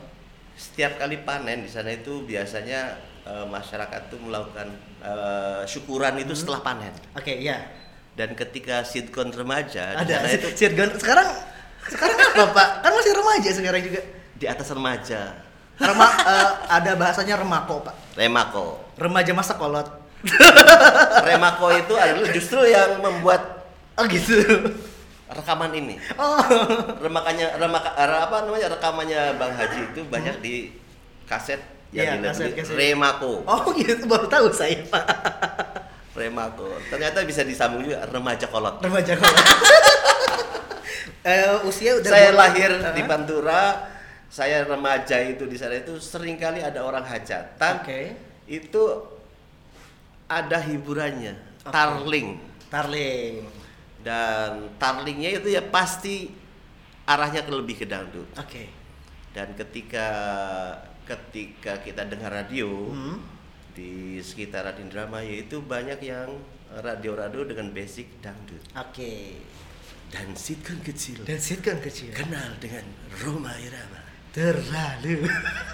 [0.53, 6.39] Setiap kali panen di sana itu biasanya eh, masyarakat tuh melakukan eh, syukuran itu Hmm.
[6.39, 6.93] setelah panen.
[7.13, 7.57] Oke, ya.
[8.13, 11.25] Dan ketika sitkon remaja Ada itu Sirgon sekarang
[11.87, 12.69] sekarang apa Pak?
[12.83, 14.01] Kan masih remaja sekarang juga.
[14.35, 15.35] di atas remaja,
[15.75, 17.95] Rema, eh, ada bahasanya remako Pak.
[18.15, 18.65] remako.
[18.95, 19.87] Remaja masa kolot.
[21.21, 24.39] Remako itu adalah justru yang membuat Oh gitu.
[25.29, 25.95] Rekaman ini.
[26.17, 26.41] Oh.
[27.05, 30.73] Remakannya remaka eh, apa namanya rekamannya Bang Haji itu banyak di
[31.29, 32.73] kaset Iya, yang di kaset, kaset.
[32.77, 33.41] Remako.
[33.49, 35.05] Oh gitu baru tahu saya Pak.
[36.19, 36.69] Remako.
[36.89, 38.81] Ternyata bisa disambung juga remaja kolot.
[38.81, 39.45] Remaja kolot.
[41.29, 43.89] eh usia udah saya lahir Eh, di Pantura,
[44.29, 47.73] saya remaja itu di sana itu sering kali ada orang hajatan.
[47.81, 48.13] Oke.
[48.49, 49.05] Itu
[50.29, 51.33] ada hiburannya,
[51.65, 51.73] Oke.
[51.73, 52.37] tarling.
[52.69, 53.58] Tarling.
[54.09, 56.33] Dan tarlingnya itu ya pasti
[57.05, 58.25] arahnya ke lebih ke dangdut.
[58.33, 58.65] Oke.
[59.29, 60.07] Dan ketika
[61.05, 63.21] ketika kita dengar radio Hmm.
[63.73, 66.41] di sekitaran Indramayu itu banyak yang
[66.73, 68.61] radio-radio dengan basic dangdut.
[68.73, 69.37] Oke.
[70.09, 72.09] Dan sitkon kecil Dan sitcom kecil.
[72.09, 72.81] kenal dengan
[73.21, 73.98] Roma Irama
[74.29, 75.25] Terlalu.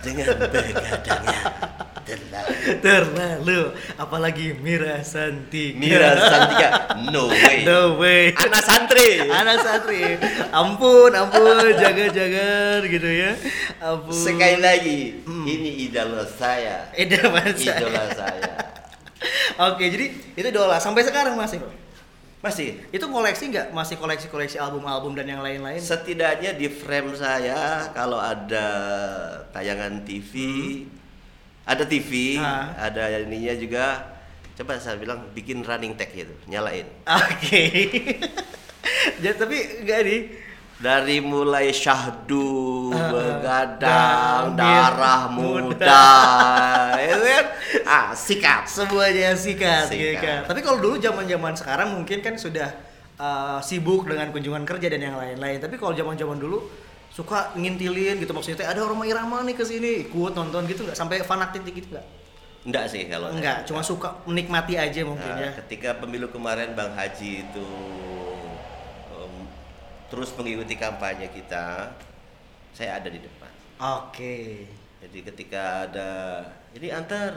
[0.05, 1.41] dengan begadangnya
[2.05, 3.61] terlalu Terlalu.
[3.97, 5.73] Apalagi Mira Santi.
[5.73, 6.69] Mira Santika
[7.09, 8.31] no way No way.
[8.31, 10.15] anak santri Anak santri.
[10.53, 13.33] Ampun, ampun, jaga-jaga gitu ya.
[13.81, 14.13] Ampun.
[14.13, 15.43] sekali lagi Hmm.
[15.43, 17.59] ini idola saya Eda masa.
[17.75, 18.51] idola saya
[19.55, 20.05] Oke, jadi
[20.37, 21.59] itu idola sampai sekarang masih.
[22.45, 23.73] Masih Itu koleksi nggak?
[23.73, 25.81] Masih koleksi-koleksi album-album dan yang lain-lain?
[25.81, 28.67] setidaknya di frame saya kalau ada
[29.49, 30.33] tayangan TV
[31.65, 32.69] ada TV Ah.
[32.77, 34.13] ada ininya juga
[34.53, 37.65] coba saya bilang bikin running tag gitu nyalain Oke.
[39.19, 40.21] Jadi tapi enggak nih.
[40.75, 45.71] Dari mulai syahdu Ah, begadang darah muda.
[45.71, 46.07] muda
[46.99, 47.45] itu kan
[47.85, 49.95] ah sikap Semuanya sikat, Sikat.
[49.95, 50.39] gitu kan.
[50.45, 52.69] Tapi kalau dulu zaman-zaman sekarang mungkin kan sudah
[53.15, 55.57] uh, sibuk dengan kunjungan kerja dan yang lain-lain.
[55.57, 56.59] Tapi kalau zaman-zaman dulu
[57.07, 61.23] suka ngintilin gitu maksudnya ada Roma Irama nih ke sini ikut nonton gitu nggak sampai
[61.23, 62.03] fanatik gitu nggak?
[62.65, 65.51] enggak sih kalau Enggak, cuma suka menikmati aja mungkin Nah, ya.
[65.63, 67.65] ketika pemilu kemarin Bang Haji itu
[70.07, 71.91] terus mengikuti kampanye kita
[72.71, 74.63] saya ada di depan Oke.
[74.97, 76.09] Jadi ketika ada
[76.71, 77.35] ini antar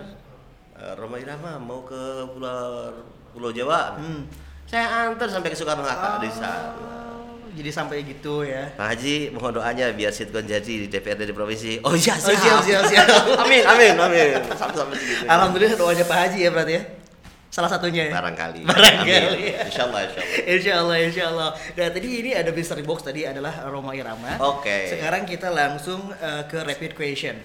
[0.72, 2.94] eh, Roma Irama mau ke Pulau
[3.28, 4.22] Pulau Jawa, Hmm.
[4.64, 6.72] saya antar sampai ke Soekarno Hatta di sana.
[6.72, 8.70] Oh, Jadi sampai gitu ya.
[8.72, 11.82] Pak Haji mohon doanya biar Sitkon jadi di DPRD di provinsi.
[11.82, 12.38] Oh iya Oh, siap.
[12.38, 13.06] siap, siap, siap.
[13.36, 14.38] amin amin amin.
[14.48, 15.26] Sampai sampai segitu.
[15.26, 16.82] Alhamdulillah doanya Pak Haji ya berarti ya.
[17.48, 18.12] Salah satunya ya.
[18.12, 18.60] Barangkali.
[18.68, 19.44] Barangkali.
[19.56, 19.66] Amin.
[19.72, 20.44] Insya Allah insya Allah.
[20.44, 21.48] Insya Allah, insya Allah.
[21.56, 24.36] Nah tadi ini ada mystery box tadi adalah Roma Irama.
[24.44, 24.92] Oke.
[24.92, 27.36] Sekarang kita langsung uh, ke rapid question.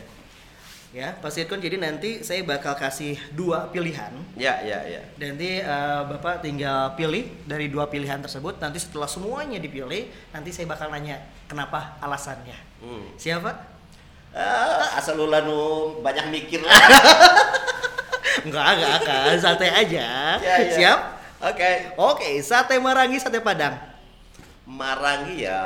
[0.93, 4.13] Ya, Pak Sirkon, jadi nanti saya bakal kasih dua pilihan.
[4.37, 5.01] Ya ya ya.
[5.17, 8.61] Nanti uh, Bapak tinggal pilih dari dua pilihan tersebut.
[8.61, 11.17] Nanti setelah semuanya dipilih, nanti saya bakal nanya
[11.49, 12.53] kenapa alasannya.
[12.85, 13.09] Hmm.
[13.17, 13.73] Siapa?
[14.37, 15.29] Ah, asal lu
[16.05, 16.77] banyak mikir lah.
[18.43, 19.35] Enggak, enggak akan.
[19.39, 20.07] Santai aja.
[20.39, 20.73] Ya, ya.
[20.75, 20.99] Siap?
[21.43, 21.71] Oke.
[21.99, 23.75] Oke, sate marangi, sate padang.
[24.63, 25.59] Marangi ya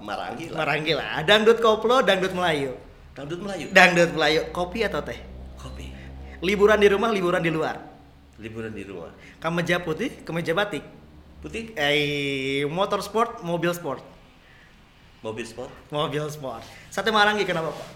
[0.00, 0.58] Marangi lah.
[0.64, 1.10] Marangi lah.
[1.22, 2.72] Dangdut koplo, dangdut Melayu.
[3.12, 3.66] Dangdut Melayu.
[3.70, 5.20] Dangdut Melayu, kopi atau teh?
[5.60, 5.92] Kopi.
[6.40, 7.76] Liburan di rumah, liburan di luar.
[8.40, 9.12] Liburan di rumah.
[9.36, 10.82] Kemeja putih, kemeja batik.
[11.44, 11.76] Putih.
[11.76, 14.00] Eh, motor sport, mobil sport.
[15.20, 15.68] Mobil sport.
[15.92, 16.64] Mobil sport.
[16.88, 17.88] Sate marangi kenapa, Pak?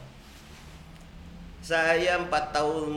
[1.65, 2.93] Saya empat tahun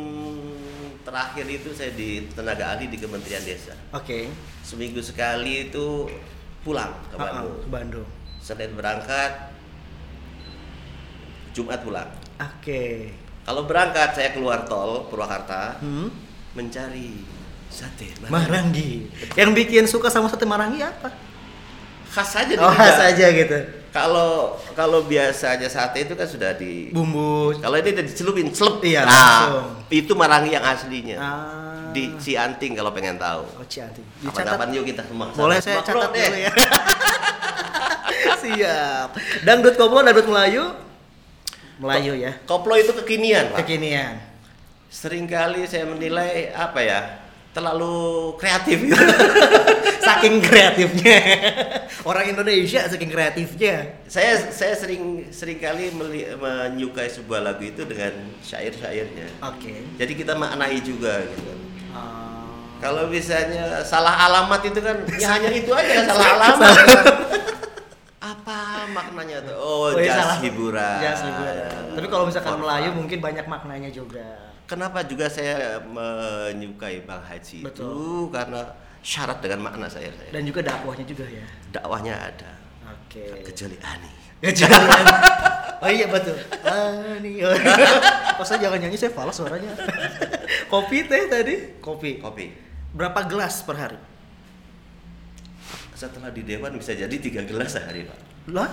[1.07, 3.71] terakhir itu saya di tenaga ahli di Kementerian Desa.
[3.95, 4.27] Oke.
[4.59, 6.11] Seminggu sekali itu
[6.61, 7.55] pulang ke Ha-ha, Bandung.
[7.63, 8.07] ke Bandung.
[8.37, 9.55] Senin berangkat,
[11.55, 12.11] Jumat pulang.
[12.37, 13.15] Oke.
[13.47, 16.11] Kalau berangkat saya keluar tol Purwakarta Hmm.
[16.51, 17.23] mencari
[17.71, 18.35] sate marangi.
[18.35, 18.91] Marangi.
[19.39, 21.07] Yang bikin suka sama sate marangi apa?
[22.11, 23.57] Khas saja di Oh, khas aja gitu.
[23.97, 27.57] Kalau kalau biasanya sate itu kan sudah di Bumbu.
[27.57, 28.77] Kalau ini udah dicelupin, celup.
[28.85, 29.65] Iya, nah, langsung.
[29.89, 31.17] itu marangi yang aslinya.
[31.17, 31.89] Ah.
[31.89, 33.41] Di Cianting kalau pengen tahu.
[33.57, 34.05] Oh, Cianti.
[34.21, 35.33] Kapan-kapan yuk kita semua.
[35.33, 36.53] Boleh saya catat dulu ya.
[38.45, 39.09] Siap.
[39.41, 40.63] Dangdut koplo, dangdut Melayu.
[41.81, 42.37] Melayu ya.
[42.45, 43.65] Koplo itu kekinian, Pak.
[43.65, 44.21] Kekinian.
[44.93, 47.26] Seringkali saya menilai apa ya?
[47.57, 47.97] Terlalu
[48.37, 49.01] kreatif gitu.
[50.07, 51.19] Saking kreatifnya.
[52.05, 53.97] Orang Indonesia saking kreatifnya.
[54.05, 59.27] saya saya sering sering kali meli- menyukai sebuah lagu itu dengan syair-syairnya.
[59.43, 59.83] Oke.
[59.97, 61.51] Jadi kita maknai juga gitu.
[61.91, 62.45] Ah.
[62.77, 66.71] Kalau misalnya salah alamat itu kan ya hanya itu aja salah alamat.
[66.71, 67.05] kan.
[68.17, 69.55] Apa maknanya tuh?
[69.57, 70.97] Oh, Oh, ya, jas hiburan.
[71.03, 71.83] Jas hiburan.
[71.99, 74.55] Tapi kalau misalkan Melayu mungkin banyak maknanya juga.
[74.67, 78.27] Kenapa juga saya menyukai Bang Haji itu Betul.
[78.35, 78.67] karena
[78.99, 80.11] syarat dengan makna saya.
[80.11, 80.29] saya.
[80.35, 81.47] Dan juga dakwahnya juga ya.
[81.71, 82.51] Dakwahnya ada.
[82.91, 83.47] Oke.
[83.47, 84.11] Kecuali Ani.
[84.43, 85.07] Jangan.
[85.77, 86.35] Oh iya betul.
[86.67, 87.47] Ah, nih.
[88.37, 89.71] Oh, saya jangan nyanyi saya falas suaranya.
[90.67, 91.79] Kopi teh tadi?
[91.79, 92.19] Kopi.
[92.19, 92.51] Kopi.
[92.91, 93.99] Berapa gelas per hari?
[95.95, 98.19] Setelah di dewan bisa jadi tiga gelas sehari pak.
[98.51, 98.69] Lah?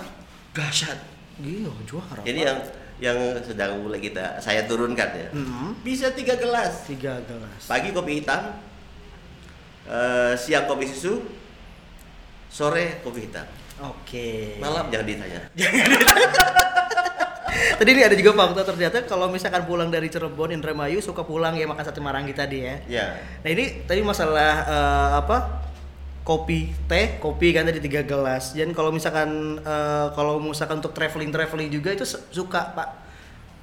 [0.52, 0.98] Dahsyat.
[1.40, 2.22] Gila, juara.
[2.24, 2.58] Jadi yang
[3.02, 5.28] yang sedang mulai kita saya turunkan ya.
[5.34, 5.74] Hmm.
[5.82, 6.86] Bisa tiga gelas.
[6.86, 7.66] tiga gelas.
[7.66, 8.54] Pagi kopi hitam,
[9.90, 11.22] eh, siang kopi susu,
[12.46, 13.46] sore kopi hitam.
[13.82, 14.58] Oke.
[14.62, 15.40] Malam jangan ditanya.
[17.54, 21.66] Tadi ini ada juga fakta ternyata kalau misalkan pulang dari Cirebon Indramayu suka pulang ya
[21.66, 22.74] makan sate marangi tadi ya.
[22.86, 23.06] Ya.
[23.42, 25.36] Nah ini tadi masalah eh, apa
[26.24, 28.56] kopi teh kopi kan tadi tiga gelas.
[28.56, 32.88] Dan kalau misalkan eh, kalau misalkan untuk traveling traveling juga itu suka pak.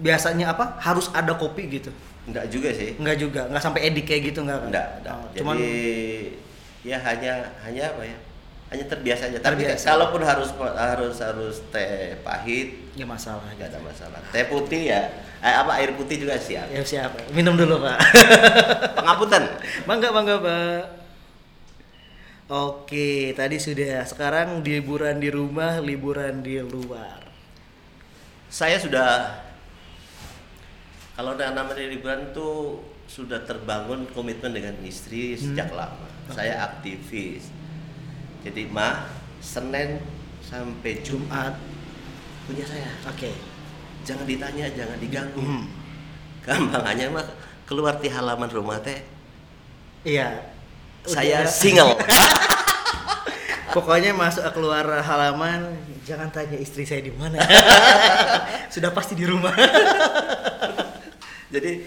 [0.02, 1.94] Biasanya apa harus ada kopi gitu.
[2.26, 2.98] Enggak juga sih.
[2.98, 4.70] Enggak juga, enggak sampai edik kayak gitu enggak kan?
[4.70, 5.14] Enggak, enggak.
[5.14, 5.58] Oh, Jadi cuman
[6.82, 7.34] ya hanya
[7.66, 8.18] hanya apa ya?
[8.72, 9.38] Hanya terbiasa aja.
[9.44, 9.86] Tapi Terbiasa.
[9.92, 13.78] kalaupun harus harus harus teh pahit ya masalah nggak gitu.
[13.78, 14.20] ada masalah.
[14.32, 15.02] Teh putih ya,
[15.44, 16.72] eh, apa air putih juga siap.
[16.72, 17.12] Ya siap.
[17.36, 17.98] Minum dulu pak.
[19.02, 19.44] Pengapunten.
[19.90, 21.01] bangga bangga pak.
[22.52, 24.04] Oke, tadi sudah.
[24.04, 27.24] Sekarang liburan di rumah, liburan di luar.
[28.52, 29.40] Saya sudah
[31.16, 36.12] kalau namanya liburan tuh sudah terbangun komitmen dengan istri sejak lama.
[36.28, 37.48] Saya aktivis.
[38.44, 39.08] Jadi mah
[39.40, 40.04] Senin
[40.44, 41.56] sampai Jumat
[42.44, 42.92] punya saya.
[43.08, 43.32] Oke.
[44.04, 45.40] Jangan ditanya, jangan diganggu.
[45.40, 45.72] Hmm.
[46.44, 47.28] Gampangannya mah
[47.64, 49.00] keluar di halaman rumah teh.
[50.04, 50.51] Iya.
[51.06, 51.98] Saya single.
[53.76, 55.72] Pokoknya masuk keluar halaman,
[56.04, 57.40] jangan tanya istri saya di mana.
[58.74, 59.56] Sudah pasti di rumah.
[61.54, 61.80] jadi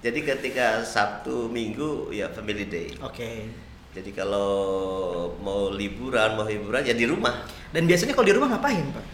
[0.00, 2.88] jadi ketika Sabtu Minggu ya family day.
[3.04, 3.44] Oke.
[3.92, 4.48] Jadi kalau
[5.42, 7.44] mau liburan, mau hiburan ya di rumah.
[7.74, 9.06] Dan biasanya kalau di rumah ngapain, Pak?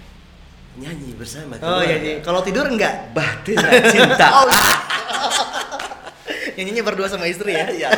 [0.74, 2.14] Nyanyi bersama Oh iya, iya.
[2.22, 3.14] Kalau tidur enggak?
[3.14, 4.26] Bahtera cinta.
[4.42, 4.47] Oh,
[6.57, 7.66] Nyanyinya berdua sama istri ya?
[7.76, 7.90] Iya.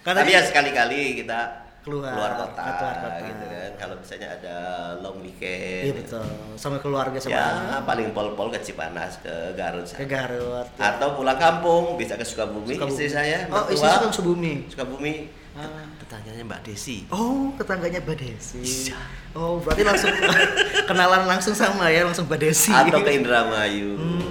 [0.00, 3.24] Tapi ya sekali-kali kita Keluar, kota, keluar kota.
[3.24, 3.70] gitu kan.
[3.80, 4.56] Kalau misalnya ada
[5.00, 5.84] long weekend.
[5.88, 6.24] Iya betul.
[6.52, 7.46] Sama keluarga sama Ya
[7.80, 10.04] paling pol-pol ke Cipanas, ke Garut ke.
[10.04, 10.68] Garut.
[10.76, 12.92] Atau pulang kampung bisa ke Sukabumi, Sukabumi.
[12.92, 13.48] istri saya.
[13.48, 14.52] Oh, istri suka Sukabumi.
[14.68, 15.14] Sukabumi.
[15.56, 15.88] Ah.
[16.04, 16.96] Tetangganya Mbak Desi.
[17.08, 18.60] Oh, tetangganya Mbak Desi.
[18.60, 19.00] Iya.
[19.32, 20.12] Oh, berarti langsung
[20.90, 22.76] kenalan langsung sama ya, langsung Mbak Desi.
[22.76, 23.96] Atau ke Indramayu.
[23.96, 24.29] Hmm.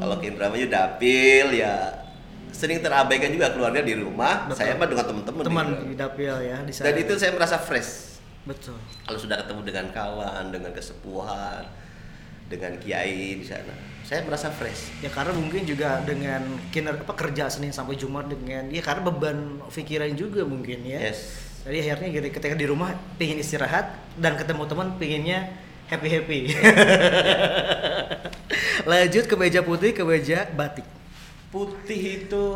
[0.00, 2.00] Kalau ke Indramayu dapil ya
[2.50, 4.48] sering terabaikan juga keluarga di rumah.
[4.48, 4.56] Betul.
[4.58, 5.44] Saya mah dengan teman-teman.
[5.44, 6.84] teman di dapil ya di sana.
[6.90, 8.08] Dan itu saya merasa fresh.
[8.48, 8.76] betul.
[9.04, 11.60] Kalau sudah ketemu dengan kawan, dengan kesepuhan,
[12.48, 15.04] dengan kiai di sana, saya merasa fresh.
[15.04, 16.42] Ya karena mungkin juga dengan
[16.72, 20.98] kiner apa kerja Senin sampai Jumat dengan ya karena beban pikiran juga mungkin ya.
[20.98, 21.52] Yes.
[21.60, 25.52] Jadi akhirnya gitu, ketika di rumah pingin istirahat dan ketemu teman pinginnya
[25.92, 26.40] happy happy.
[28.86, 30.86] Lanjut ke meja putih ke meja batik.
[31.50, 32.46] Putih itu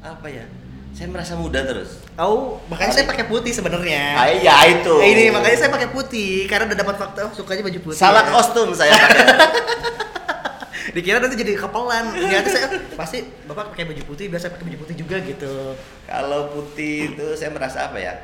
[0.00, 0.46] apa ya?
[0.90, 2.02] Saya merasa muda terus.
[2.18, 4.18] Oh, makanya saya pakai putih sebenarnya.
[4.18, 4.90] Ah, iya itu.
[4.90, 7.98] Nah, ini makanya saya pakai putih karena udah dapat fakta oh, sukanya baju putih.
[7.98, 8.32] salah ya.
[8.34, 9.24] kostum saya pakai.
[10.94, 12.10] Dikira nanti jadi kepelan.
[12.10, 12.66] Ternyata saya
[12.98, 15.78] pasti Bapak pakai baju putih, biasa pakai baju putih juga gitu.
[16.10, 18.14] Kalau putih itu saya merasa apa ya?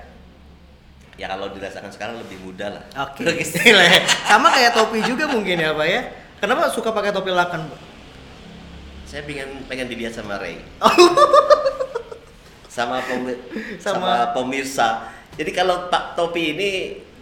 [1.16, 2.84] Ya kalau dirasakan sekarang lebih muda lah.
[3.08, 3.24] Oke.
[4.28, 6.02] Sama kayak topi juga mungkin ya, Pak ya.
[6.36, 7.70] Kenapa suka pakai topi lakan,
[9.08, 10.60] saya pengen pengen dilihat sama Ray.
[12.76, 13.40] Sama pemi-
[13.80, 15.08] Sama- sama pemirsa.
[15.40, 16.68] Jadi kalau Pak Topi ini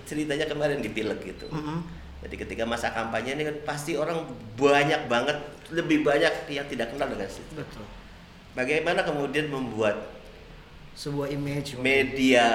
[0.03, 1.47] ceritanya kemarin di gitu.
[1.47, 1.79] Mm-mm.
[2.27, 4.27] Jadi ketika masa kampanye ini kan pasti orang
[4.59, 5.39] banyak banget,
[5.71, 7.55] lebih banyak yang tidak kenal dengan situ.
[7.55, 7.87] Betul.
[8.59, 10.11] Bagaimana kemudian membuat
[10.99, 11.79] Sebuah image.
[11.79, 12.47] media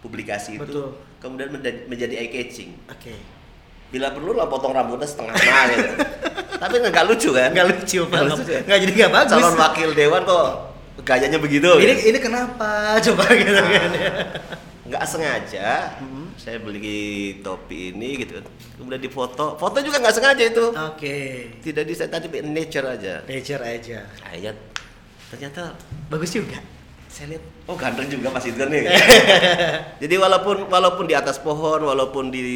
[0.00, 0.88] publikasi itu Betul.
[1.18, 2.72] kemudian menjadi, menjadi eye catching.
[2.88, 3.12] Oke.
[3.88, 5.84] Bila perlu lah potong rambutnya setengah nah gitu.
[6.62, 7.48] Tapi nggak lucu kan?
[7.54, 8.00] Nggak lucu.
[8.04, 8.62] Nggak lucu, kan?
[8.66, 9.32] Nggak jadi nggak bagus.
[9.32, 10.48] Calon wakil dewan kok
[11.06, 11.70] gayanya begitu.
[11.78, 12.68] Ini ini kenapa?
[13.06, 14.10] Coba gitu kan ya.
[14.88, 16.00] nggak sengaja
[16.40, 18.40] saya beli topi ini gitu
[18.80, 21.16] kemudian difoto foto juga nggak sengaja itu Oke.
[21.60, 24.08] tidak di saya tadi nature aja Nature aja.
[24.24, 24.56] akhirnya
[25.28, 25.76] ternyata
[26.08, 26.56] Bagus juga.
[27.18, 28.86] Saya lihat oh ganteng juga Mas Idron nih
[30.02, 32.46] jadi walaupun walaupun di atas pohon walaupun di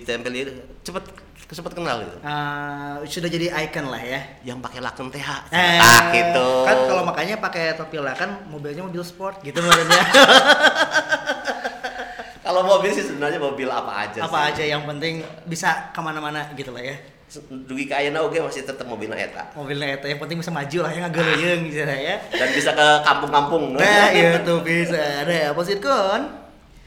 [0.00, 1.08] tempel ini cepet
[1.48, 4.22] cepet kenal gitu Ah, sudah jadi icon lah ya.
[4.44, 9.02] yang pakai laken TH Eh, ah gitu Kan kalau makanya pakai topi lakan mobilnya mobil
[9.02, 9.98] sport gitu maksudnya.
[12.40, 14.62] kalau mobil sih sebenarnya mobil apa aja Apa sih.
[14.62, 15.14] aja yang penting
[15.44, 16.96] bisa ke mana-mana gitu lah ya.
[17.64, 20.90] Dugi ke Ayeuna oge masih tetap mobilnya eta Mobilnya itu yang penting bisa maju lah
[20.90, 22.16] ya nggak geleyeng gitu ya.
[22.26, 24.98] dan bisa ke kampung-kampung Nah, itu bisa.
[25.22, 26.22] Ada apa sih kon?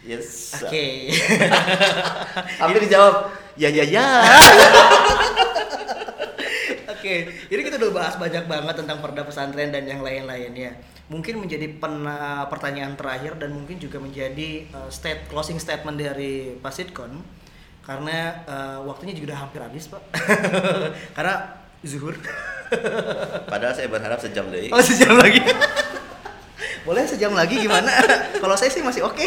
[0.04, 1.16] yes Oke.
[2.60, 3.16] Tapi dijawab,
[3.56, 4.04] ya ya ya.
[6.94, 7.16] Oke,
[7.48, 10.76] jadi kita udah bahas banyak banget tentang perda pesantren dan yang lain-lainnya.
[11.08, 12.08] Mungkin menjadi pen-
[12.48, 17.20] pertanyaan terakhir dan mungkin juga menjadi uh, state closing statement dari Pak Sitkon
[17.84, 20.02] karena uh, waktunya juga udah hampir habis Pak.
[21.20, 21.36] karena
[21.84, 22.16] zuhur.
[23.52, 24.72] Padahal saya berharap sejam deh.
[24.72, 25.44] oh sejam lagi.
[26.88, 27.92] Boleh sejam lagi gimana?
[28.40, 29.24] Kalau saya sih masih oke.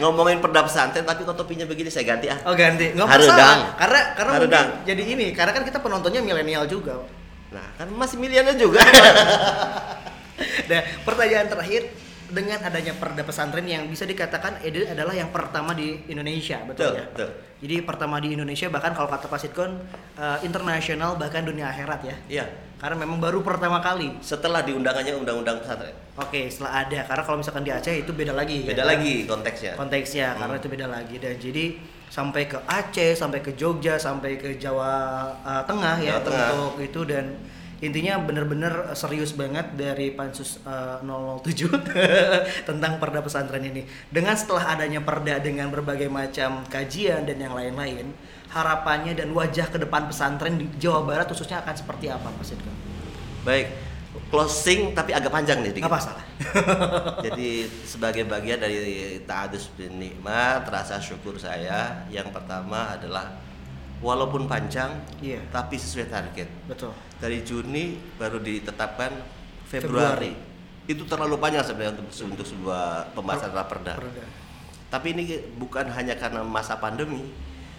[0.00, 2.36] Ngomongin perda pesantren tapi kok topinya begini saya ganti ah.
[2.48, 3.76] Oh ganti, nggak masalah.
[3.76, 4.68] Karena karena Harudang.
[4.84, 7.00] jadi ini, karena kan kita penontonnya milenial juga.
[7.52, 8.80] Nah, kan masih miliannya juga.
[10.42, 11.92] Nah, pertanyaan terakhir
[12.32, 16.96] dengan adanya perda pesantren yang bisa dikatakan ini adalah yang pertama di Indonesia, betul, Betul,
[16.96, 17.04] ya?
[17.12, 17.30] betul.
[17.62, 19.70] Jadi pertama di Indonesia bahkan kalau kata Pak Sitkon
[20.16, 22.16] eh, internasional bahkan dunia akhirat ya.
[22.26, 22.44] Iya.
[22.82, 24.18] Karena memang baru pertama kali.
[24.18, 25.94] Setelah diundangannya undang-undang pesantren.
[26.18, 28.66] Oke, setelah ada karena kalau misalkan di Aceh itu beda lagi.
[28.66, 28.98] Beda ya kan?
[28.98, 29.72] lagi konteksnya.
[29.78, 30.38] konteksnya Hmm.
[30.42, 31.64] karena itu beda lagi dan jadi
[32.10, 34.90] sampai ke Aceh, sampai ke Jogja, sampai ke Jawa
[35.46, 36.48] uh, Tengah ya Jawa Tengah.
[36.50, 37.24] untuk itu dan
[37.82, 41.66] intinya bener-bener serius banget dari pansus uh, 007
[42.70, 43.82] tentang perda pesantren ini.
[44.06, 48.14] Dengan setelah adanya perda dengan berbagai macam kajian dan yang lain-lain,
[48.54, 52.70] harapannya dan wajah ke depan pesantren di Jawa Barat khususnya akan seperti apa Mas Sidko?
[53.42, 53.74] Baik.
[54.30, 55.90] Closing tapi agak panjang nih dikit.
[55.90, 56.24] Apa salah?
[57.26, 63.51] Jadi sebagai bagian dari ta'adus bin nikmat, rasa syukur saya yang pertama adalah
[64.02, 64.90] walaupun panjang
[65.22, 65.38] Iya.
[65.48, 66.48] tapi sesuai target.
[66.66, 66.90] Betul.
[67.16, 69.14] Dari Juni baru ditetapkan
[69.64, 70.34] Februari.
[70.84, 73.94] Itu terlalu panjang sebenarnya untuk untuk sebuah pembahasan raperda.
[73.96, 74.26] Perda.
[74.90, 75.22] Tapi ini
[75.56, 77.22] bukan hanya karena masa pandemi,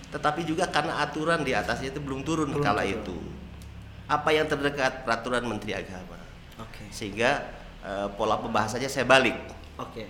[0.09, 2.95] tetapi juga karena aturan di atasnya itu belum turun Belum kala turun.
[2.97, 3.17] itu.
[4.07, 6.17] Apa yang terdekat peraturan Menteri Agama.
[6.57, 6.87] Oke.
[6.89, 7.43] Sehingga
[7.83, 9.35] eh, pola pembahasannya saya balik
[9.75, 10.07] Oke.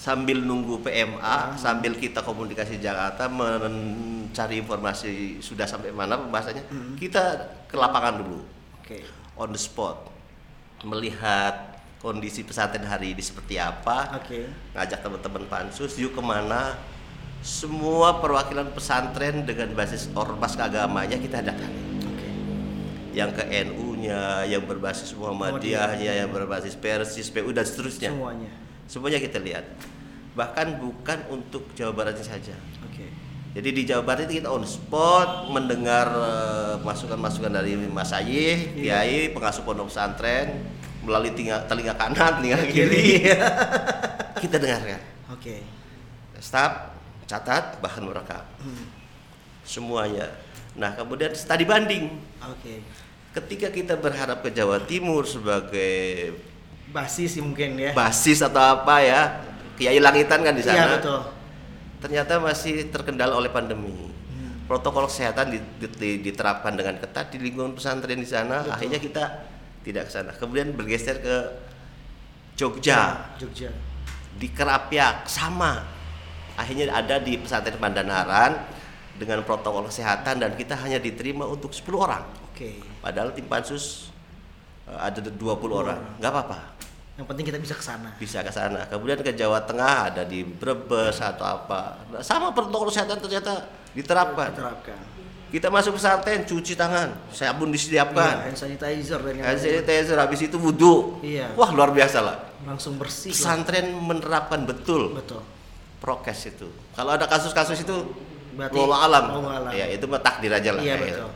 [0.00, 0.84] Sambil nunggu Ah.
[0.88, 6.96] PMA, sambil kita komunikasi Jakarta mencari informasi sudah sampai mana pembahasannya, Hmm.
[6.96, 7.20] kita
[7.68, 8.40] ke lapangan dulu,
[8.80, 9.04] Oke.
[9.36, 10.08] on the spot,
[10.80, 14.48] melihat kondisi pesantren hari ini seperti apa, Oke.
[14.72, 16.80] ngajak teman-teman pansus, yuk ke mana,
[17.44, 22.28] semua perwakilan pesantren dengan basis ormas keagamanya kita datangi Oke.
[23.12, 28.16] yang ke NU-nya, yang berbasis Muhammadiyahnya, yang berbasis Persis, PU dan seterusnya.
[28.16, 28.48] Semuanya.
[28.90, 29.62] Semuanya kita lihat.
[30.34, 32.58] Bahkan bukan untuk Jawa Baratnya saja.
[32.82, 33.06] Oke.
[33.54, 39.06] Jadi di Jawa Barat itu kita on spot mendengar eh, masukan-masukan dari Mas Ayih, Iya.
[39.06, 40.66] Kiai, pengasuh pondok pesantren
[41.06, 43.30] melalui telinga, telinga kanan, telinga kiri.
[44.42, 44.98] kita dengarkan.
[45.38, 45.62] Oke.
[46.42, 46.98] Stop,
[47.30, 48.42] catat, bahan merekam.
[48.58, 48.90] Hmm.
[49.62, 50.34] Semuanya.
[50.74, 52.10] Nah, kemudian studi banding.
[52.42, 52.82] Oke.
[53.30, 56.34] Ketika kita berharap ke Jawa Timur sebagai
[56.90, 57.94] Basis sih mungkin ya.
[57.94, 59.20] basis atau apa ya,
[59.74, 60.98] Kiai Langitan kan di Iya sana.
[60.98, 61.20] betul.
[62.00, 63.92] Ternyata masih terkendala oleh pandemi.
[63.92, 64.66] Hmm.
[64.66, 68.60] Protokol kesehatan di- di- diterapkan dengan ketat di lingkungan pesantren di sana.
[68.60, 68.72] Betul.
[68.74, 69.24] Akhirnya kita
[69.80, 70.30] tidak ke sana.
[70.32, 71.36] Kemudian bergeser ke
[72.56, 73.70] Jogja, Jogja.
[74.36, 75.80] di Kerapiak sama.
[76.56, 78.52] Akhirnya ada di pesantren Pandanaran
[79.16, 82.24] dengan protokol kesehatan dan kita hanya diterima untuk 10 orang.
[82.52, 82.80] Oke.
[83.00, 84.12] Padahal tim pansus
[84.98, 85.36] ada 20
[85.70, 86.00] orang.
[86.18, 86.58] nggak apa-apa.
[87.14, 88.10] Yang penting kita bisa ke sana.
[88.16, 88.80] bisa ke sana.
[88.88, 92.00] Kemudian ke Jawa Tengah ada di Brebes atau apa.
[92.08, 94.56] Nah, sama protokol kesehatan ternyata diterapkan.
[94.56, 94.98] Terapkan.
[95.50, 100.54] Kita masuk pesantren cuci tangan, sabun Iya, disediakan, hand sanitizer dan hand sanitizer habis itu
[100.56, 101.18] wudhu.
[101.20, 101.50] Iya.
[101.58, 102.38] Wah luar biasa lah.
[102.62, 103.34] langsung bersih.
[103.34, 103.36] lah.
[103.36, 105.42] Pesantren menerapkan betul Betul.
[105.98, 106.70] prokes itu.
[106.94, 107.96] Kalau ada kasus-kasus itu
[108.54, 109.24] Berarti alam.
[109.42, 109.72] alam.
[109.74, 110.82] Ya itu mah takdir aja lah.
[110.86, 111.08] Iya betul.
[111.10, 111.26] gitu.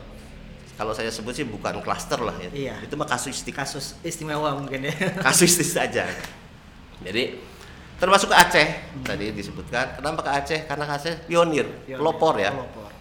[0.75, 2.51] Kalau saya sebut sih bukan klaster lah ya.
[2.51, 2.75] Iya.
[2.83, 3.55] Itu mah kasuistik.
[3.55, 4.93] Kasus istimewa mungkin ya.
[5.25, 6.03] kasuistik saja.
[6.99, 7.39] Jadi
[7.95, 8.67] termasuk ke Aceh
[9.07, 9.95] tadi disebutkan.
[9.99, 10.59] Kenapa ke Aceh?
[10.67, 11.99] Karena ke Aceh pionir, Pionir.
[12.03, 12.51] pelopor ya.
[12.51, 12.91] Pelopor.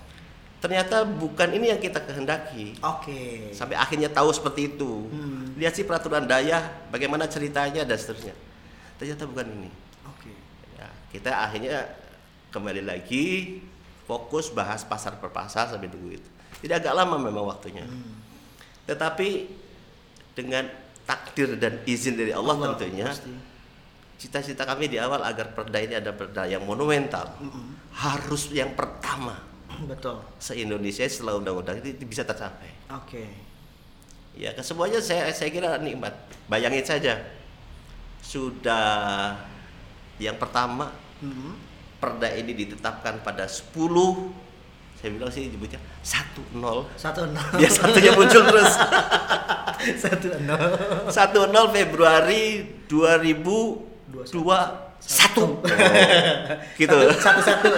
[0.62, 2.78] Ternyata bukan ini yang kita kehendaki.
[2.80, 3.52] Oke.
[3.52, 5.10] Sampai akhirnya tahu seperti itu.
[5.12, 5.52] Hmm.
[5.60, 8.32] Lihat sih peraturan daya, bagaimana ceritanya dan seterusnya.
[8.96, 9.70] Ternyata bukan ini.
[10.08, 10.32] Oke.
[10.80, 11.84] Ya, kita akhirnya
[12.48, 13.60] kembali lagi
[14.08, 16.30] fokus bahas pasar per pasar sampai dulu itu.
[16.64, 17.84] Tidak agak lama memang waktunya.
[17.84, 18.16] Hmm.
[18.88, 19.28] Tetapi
[20.32, 20.64] dengan
[21.04, 23.12] takdir dan izin dari Allah, Allah, tentunya,
[24.16, 27.92] cita-cita kami di awal agar perda ini ada perda yang monumental, Mm-mm.
[27.92, 29.36] harus yang pertama
[29.90, 30.24] Betul.
[30.40, 32.72] se Indonesia setelah undang-undang itu bisa tercapai.
[32.96, 33.28] Oke.
[34.34, 36.16] Ya, kesemuanya saya saya kira nikmat.
[36.48, 37.20] Bayangin saja,
[38.24, 39.36] sudah
[40.18, 40.90] yang pertama
[41.22, 41.56] Hmm.
[42.02, 43.72] perda ini ditetapkan pada 10
[45.04, 46.56] saya bilang sih nyebutnya 10
[46.96, 47.48] Satu nol.
[47.54, 48.72] dia satunya muncul terus
[50.00, 50.64] Satu nol.
[51.12, 52.44] 10 Februari
[52.88, 54.24] 2021
[54.98, 55.60] Satu.
[56.80, 57.68] gitu Satu satu.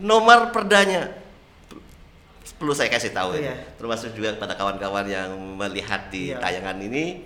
[0.00, 1.12] nomor perdanya
[2.56, 3.52] perlu saya kasih tahu Iya.
[3.52, 6.40] ya termasuk juga kepada kawan-kawan yang melihat di Iya.
[6.40, 7.24] tayangan ini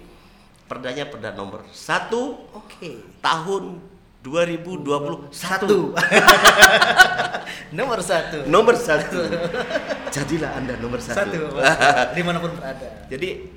[0.64, 2.10] perdanya perda nomor 1
[2.50, 3.02] Oke.
[3.18, 3.78] tahun
[4.24, 5.92] 2021 Satu.
[7.74, 8.46] Nomor satu.
[8.46, 9.18] nomor satu
[10.14, 11.58] jadilah anda nomor satu, Satu.
[12.16, 12.86] Di mana pun berada.
[13.10, 13.50] jadi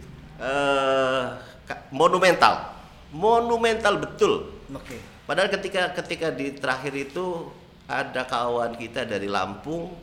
[1.63, 2.74] ka- monumental
[3.13, 4.97] monumental betul Oke.
[5.24, 7.53] padahal ketika ketika di terakhir itu
[7.86, 9.93] ada kawan kita dari Lampung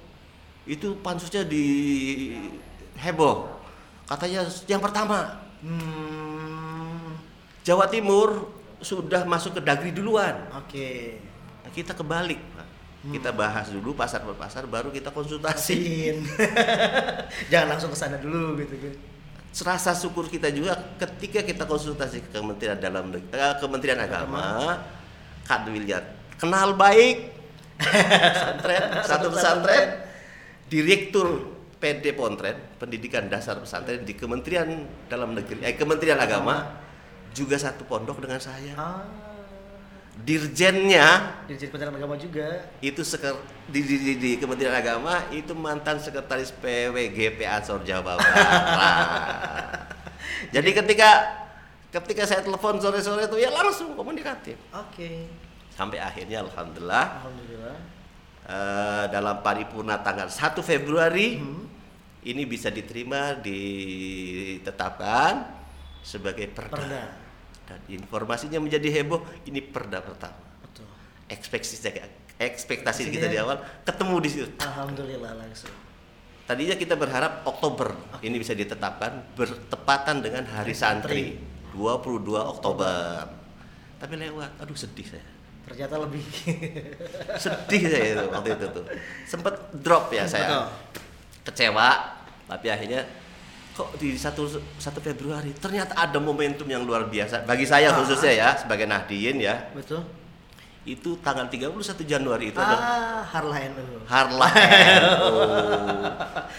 [0.65, 1.67] itu pansusnya di
[2.97, 3.51] heboh
[4.07, 7.17] katanya yang pertama Hmm.
[7.65, 8.53] Jawa Timur
[8.85, 11.19] sudah masuk ke Dagri duluan Oke.
[11.65, 12.67] Nah, kita kebalik Pak.
[13.05, 16.09] kita bahas dulu pasar per pasar baru kita konsultasi.
[17.53, 18.95] Jangan langsung ke sana dulu gitu kan.
[19.49, 24.83] serasa syukur kita juga ketika kita konsultasi ke Kementerian Dalam Neg- eh, Kementerian Agama
[25.45, 26.03] Kak William
[26.35, 27.31] kenal baik
[27.79, 30.03] pesantren satu pesantren
[30.67, 34.67] direktur PD Pontren Pendidikan Dasar Pesantren di Kementerian
[35.07, 36.83] Dalam Negeri eh Kementerian Agama
[37.35, 39.03] juga satu pondok dengan saya Ah.
[40.15, 42.71] dirjennya Dirjen Kementerian Agama juga.
[42.81, 43.35] itu seker,
[43.67, 48.33] di, di, di, di Kementerian Agama itu mantan sekretaris PWGP Ansor Jawa Barat.
[50.55, 51.11] Jadi ketika
[51.91, 54.55] ketika saya telepon sore-sore itu ya langsung komunikatif.
[54.71, 55.27] Oke.
[55.71, 57.77] Sampai akhirnya alhamdulillah Alhamdulillah.
[58.47, 61.67] eh, dalam paripurna tanggal 1 Februari Hmm.
[62.23, 63.35] ini bisa diterima
[64.55, 65.33] ditetapkan
[66.01, 66.79] sebagai perda.
[66.79, 67.03] Perda.
[67.65, 70.37] Dan informasinya menjadi heboh ini perda pertama.
[70.65, 70.89] Betul.
[71.33, 71.97] Ekspektasi
[72.35, 74.47] ekspektasi kita di awal ketemu di situ.
[74.61, 75.73] Alhamdulillah langsung.
[76.45, 81.41] Tadinya kita berharap Oktober ini bisa ditetapkan bertepatan dengan Hari Santri
[81.73, 83.25] 22 Oktober.
[83.97, 85.25] Tapi lewat, aduh sedih saya.
[85.65, 86.21] Ternyata lebih.
[87.41, 88.85] Sedih saya itu waktu itu tuh.
[89.25, 90.45] Sempet drop ya saya.
[90.45, 90.67] Betul.
[91.49, 91.89] Kecewa,
[92.45, 93.09] tapi akhirnya
[93.75, 94.55] kok di 1 1
[95.01, 97.99] Februari ternyata ada momentum yang luar biasa bagi saya Ah.
[97.99, 99.69] khususnya ya sebagai Nahdien ya.
[99.73, 100.07] Betul.
[100.85, 104.05] Itu tanggal 31 Januari itu adalah Ah, Harla NU.
[104.05, 105.33] Harla NU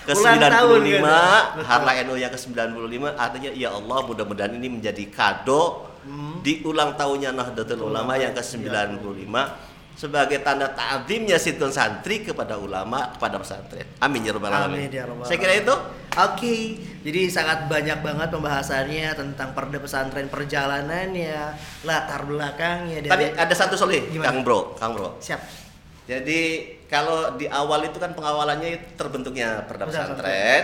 [0.02, 1.64] ke Ulang tahun 95 kan?
[1.64, 6.38] Harla NU yang ke 95 artinya ya Allah mudah-mudahan ini menjadi kado Hmm.
[6.42, 9.58] di ulang tahunnya Nahdlatul Ulama yang ke 95
[9.96, 13.88] sebagai tanda ta'zimnya situn santri kepada ulama kepada pesantren.
[13.98, 14.86] Amin ya rabbal alamin.
[14.86, 15.74] Amin ya rabbal Saya kira itu
[16.16, 21.36] Oke, jadi sangat banyak banget pembahasannya tentang perda pesantren perjalanannya,
[21.84, 24.32] latar belakangnya dari tapi ada satu soal Gimana?
[24.32, 25.20] Kang Bro, Kang Bro.
[25.20, 25.44] siap.
[26.08, 30.64] Jadi kalau di awal itu kan pengawalannya terbentuknya perda pesantren.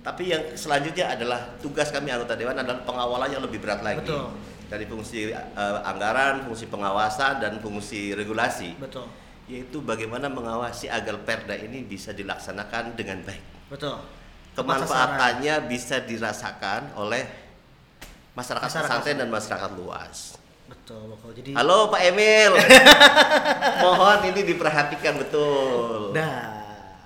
[0.00, 4.00] Tapi yang selanjutnya adalah tugas kami anggota dewan adalah pengawalan yang lebih berat lagi.
[4.00, 4.32] Betul.
[4.72, 8.80] Dari fungsi eh, anggaran, fungsi pengawasan dan fungsi regulasi.
[8.80, 9.04] Betul.
[9.44, 13.44] Yaitu bagaimana mengawasi agar perda ini bisa dilaksanakan dengan baik.
[13.68, 14.00] Betul.
[14.58, 17.22] Kemanfaatannya bisa dirasakan oleh
[18.34, 18.90] masyarakat, Masyarakat.
[18.90, 20.34] pesantren dan masyarakat luas.
[20.68, 21.30] Betul, betul.
[21.32, 22.52] Jadi Halo Pak Emil.
[23.84, 26.12] Mohon ini diperhatikan betul.
[26.12, 26.58] Dah.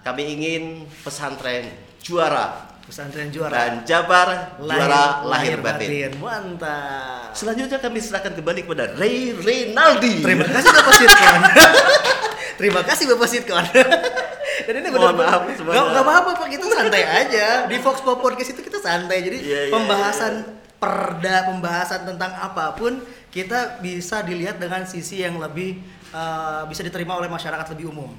[0.02, 0.62] Kami ingin
[1.06, 1.70] pesantren
[2.02, 3.54] juara Pesantren juara.
[3.54, 6.18] dan Jabar juara lahir batin.
[6.18, 7.30] Mantap.
[7.30, 10.18] Selanjutnya kami serahkan kembali kepada Ray Renaldi.
[10.18, 11.38] Terima kasih Bapak Sitkon.
[12.62, 13.66] Terima kasih Bapak Sitkon.
[14.70, 15.82] Dan ini benar maaf semuanya.
[15.82, 17.46] Gak, gak apa-apa Pak, kita santai aja.
[17.66, 19.18] Di Fox Pop Podcast itu kita santai.
[19.26, 23.02] Jadi Iya, iya, pembahasan perda, pembahasan tentang apa pun
[23.34, 25.82] kita bisa dilihat dengan sisi yang lebih
[26.12, 28.12] uh, bisa diterima oleh masyarakat lebih umum.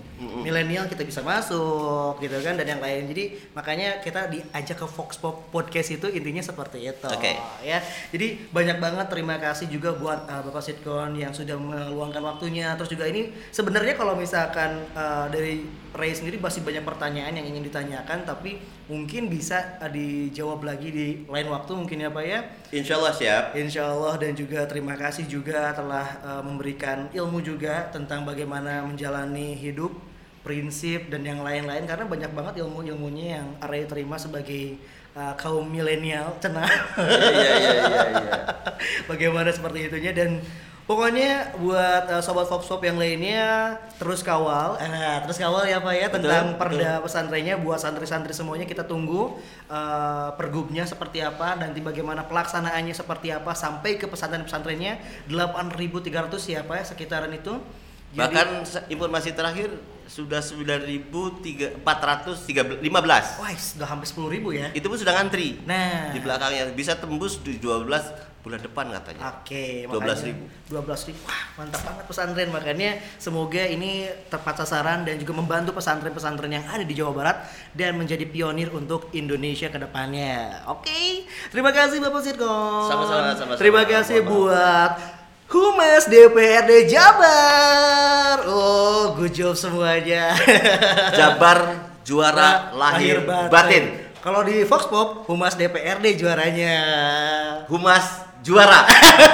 [0.43, 3.07] Milenial kita bisa masuk gitu kan dan yang lain.
[3.07, 7.07] Jadi makanya kita diajak ke Fox Pop Podcast itu intinya seperti itu.
[7.07, 7.37] Oke.
[7.63, 7.79] Ya.
[8.11, 12.73] Jadi banyak banget terima kasih juga buat uh, Bapak Sitkon yang sudah meluangkan waktunya.
[12.75, 15.63] Terus juga ini sebenarnya kalau misalkan uh, dari
[15.93, 18.57] Ray sendiri masih banyak pertanyaan yang ingin ditanyakan tapi
[18.91, 22.39] mungkin bisa uh, dijawab lagi di lain waktu mungkin ya Pak ya.
[22.75, 23.43] Insya Allah siap.
[23.55, 29.55] Insya Allah dan juga terima kasih juga telah uh, memberikan ilmu juga tentang bagaimana menjalani
[29.55, 29.95] hidup,
[30.43, 34.75] prinsip dan yang lain-lain karena banyak banget ilmu-ilmunya yang Arya terima sebagai
[35.15, 36.67] uh, kaum milenial, cenah.
[36.99, 38.37] Iya iya iya iya.
[39.11, 40.43] bagaimana seperti itunya dan
[40.83, 45.93] pokoknya buat uh, sobat Fox Pop yang lainnya terus kawal, eh, terus kawal ya Pak
[45.95, 46.59] ya Betul, tentang betul.
[46.59, 53.31] perda pesantrennya buat santri-santri semuanya kita tunggu uh, pergubnya seperti apa nanti bagaimana pelaksanaannya seperti
[53.31, 54.99] apa sampai ke pesantren-pesantrennya
[55.31, 57.55] 8.300 ya Pak ya sekitaran itu.
[58.13, 58.47] Jadi- Bahkan
[58.93, 59.73] informasi terakhir
[60.05, 61.81] sudah 9.415.
[63.41, 64.67] wah sudah hampir 10.000 ya.
[64.75, 65.57] Itu pun sudah ngantri.
[65.65, 69.39] Nah, Di belakangnya bisa tembus di 12 bulan depan katanya.
[69.39, 70.67] Oke, 12.000.
[70.67, 71.15] 12.000.
[71.23, 72.49] Wah, mantap banget pesantren.
[72.51, 77.95] Makanya semoga ini tepat sasaran dan juga membantu pesantren-pesantren yang ada di Jawa Barat dan
[77.95, 80.59] menjadi pionir untuk Indonesia ke depannya.
[80.67, 81.23] Oke.
[81.55, 82.91] Terima kasih Bapak Sirkon.
[82.91, 83.55] Sama-sama, sama-sama.
[83.55, 84.91] Terima kasih Mohon buat
[85.47, 88.43] Humas DPRD Jabar.
[88.43, 90.35] Oh, good job semuanya.
[91.19, 94.03] Jabar juara lahir, batin.
[94.19, 96.75] Kalau di Fox Pop, Humas DPRD juaranya.
[97.67, 98.83] Humas juara.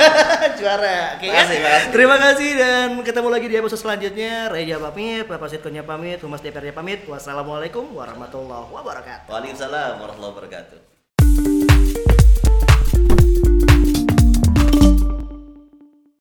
[0.62, 1.18] juara.
[1.18, 1.66] Oke Makasih, ya?
[1.66, 1.90] makasih.
[1.92, 4.48] Terima kasih dan ketemu lagi di episode selanjutnya.
[4.54, 7.04] Reja pamit, Bapak Sitkonya pamit, Humas DPRD pamit.
[7.10, 9.28] Wassalamualaikum warahmatullahi wabarakatuh.
[9.34, 12.19] Waalaikumsalam warahmatullahi wabarakatuh.